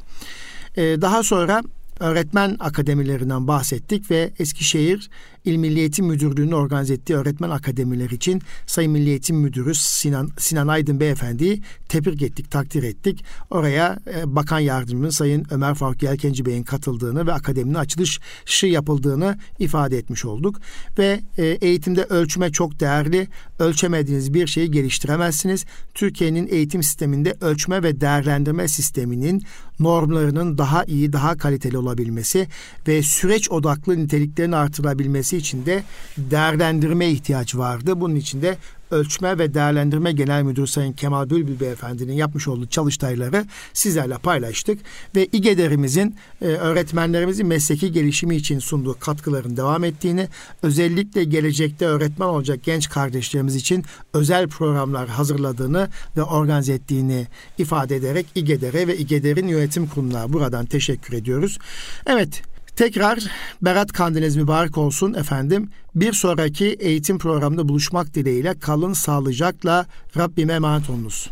Ee, 0.77 0.83
daha 0.83 1.23
sonra 1.23 1.63
öğretmen 2.01 2.57
akademilerinden 2.61 3.49
bahsettik 3.49 4.11
ve 4.11 4.31
Eskişehir 4.39 5.11
İl 5.49 5.57
Milli 5.57 5.79
Eğitim 5.79 6.07
Müdürlüğü'nün 6.07 6.53
organize 6.53 6.95
ettiği 6.95 7.17
öğretmen 7.17 7.51
akademileri 7.51 8.15
için 8.15 8.43
Sayın 8.67 8.93
Milli 8.93 9.09
Eğitim 9.09 9.37
Müdürü 9.37 9.75
Sinan, 9.75 10.31
Sinan 10.39 10.69
Aydın 10.69 11.01
Beyefendi'yi 11.01 11.63
tebrik 11.89 12.23
ettik, 12.23 12.51
takdir 12.51 12.83
ettik. 12.83 13.25
Oraya 13.51 13.99
e, 14.15 14.37
Bakan 14.37 14.59
Yardımcımız 14.59 15.15
Sayın 15.15 15.47
Ömer 15.51 15.75
Faruk 15.75 16.03
Yelkenci 16.03 16.47
Bey'in 16.47 16.63
katıldığını 16.63 17.27
ve 17.27 17.33
akademinin 17.33 17.75
açılışı 17.75 18.67
yapıldığını 18.67 19.39
ifade 19.59 19.99
etmiş 19.99 20.25
olduk. 20.25 20.61
Ve 20.99 21.21
e, 21.39 21.47
eğitimde 21.47 22.05
ölçme 22.05 22.53
çok 22.53 22.81
değerli. 22.81 23.29
Ölçemediğiniz 23.59 24.35
bir 24.35 24.47
şeyi 24.47 24.71
geliştiremezsiniz. 24.71 25.65
Türkiye'nin 25.95 26.49
eğitim 26.51 26.83
sisteminde 26.83 27.35
ölçme 27.41 27.83
ve 27.83 28.01
değerlendirme 28.01 28.69
sisteminin 28.69 29.43
normlarının 29.81 30.59
daha 30.59 30.85
iyi, 30.85 31.13
daha 31.13 31.37
kaliteli 31.37 31.79
olabilmesi 31.79 32.49
ve 32.89 33.03
süreç 33.03 33.51
odaklı 33.51 33.99
niteliklerin 33.99 34.53
artırılabilmesi 34.53 35.38
için 35.39 35.67
de 35.67 35.83
değerlendirme 36.19 37.11
ihtiyacı 37.11 37.59
vardı. 37.59 38.01
Bunun 38.01 38.15
için 38.15 38.43
de 38.43 38.59
Ölçme 38.91 39.39
ve 39.39 39.55
Değerlendirme 39.55 40.13
Genel 40.13 40.43
Müdürü 40.43 40.67
Sayın 40.67 40.93
Kemal 40.93 41.31
Bülbül 41.31 41.61
Beyefendi'nin 41.61 42.13
yapmış 42.13 42.49
olduğu 42.49 42.67
çalıştayları 42.67 43.45
sizlerle 43.73 44.19
paylaştık. 44.19 44.79
Ve 45.17 45.27
İGEDER'imizin 45.33 46.17
e, 46.43 46.45
öğretmenlerimizin 46.45 47.47
mesleki 47.47 47.93
gelişimi 47.93 48.37
için 48.37 48.59
sunduğu 48.59 48.97
katkıların 49.01 49.57
devam 49.57 49.85
ettiğini, 49.85 50.29
özellikle 50.63 51.25
gelecekte 51.25 51.87
öğretmen 51.87 52.27
olacak 52.27 52.61
genç 52.65 52.89
kardeşlerimiz 52.89 53.57
için 53.57 53.85
özel 54.15 54.49
programlar 54.49 55.09
hazırladığını 55.09 55.89
ve 56.17 56.23
organize 56.23 56.73
ettiğini 56.73 57.27
ifade 57.59 57.97
ederek 57.97 58.27
İGEDER'e 58.35 58.87
ve 58.87 58.97
İGEDER'in 58.97 59.49
yönetim 59.49 59.87
kuruluna 59.87 60.33
buradan 60.33 60.67
teşekkür 60.67 61.15
ediyoruz. 61.15 61.59
Evet, 62.07 62.43
Tekrar 62.79 63.19
Berat 63.63 63.93
Kandiliniz 63.93 64.37
mübarek 64.37 64.79
olsun 64.79 65.15
efendim. 65.15 65.71
Bir 65.95 66.13
sonraki 66.13 66.67
eğitim 66.67 67.19
programında 67.19 67.69
buluşmak 67.69 68.15
dileğiyle 68.15 68.59
kalın 68.59 68.93
sağlıcakla 68.93 69.87
Rabbime 70.17 70.53
emanet 70.53 70.91
olunuz. 70.91 71.31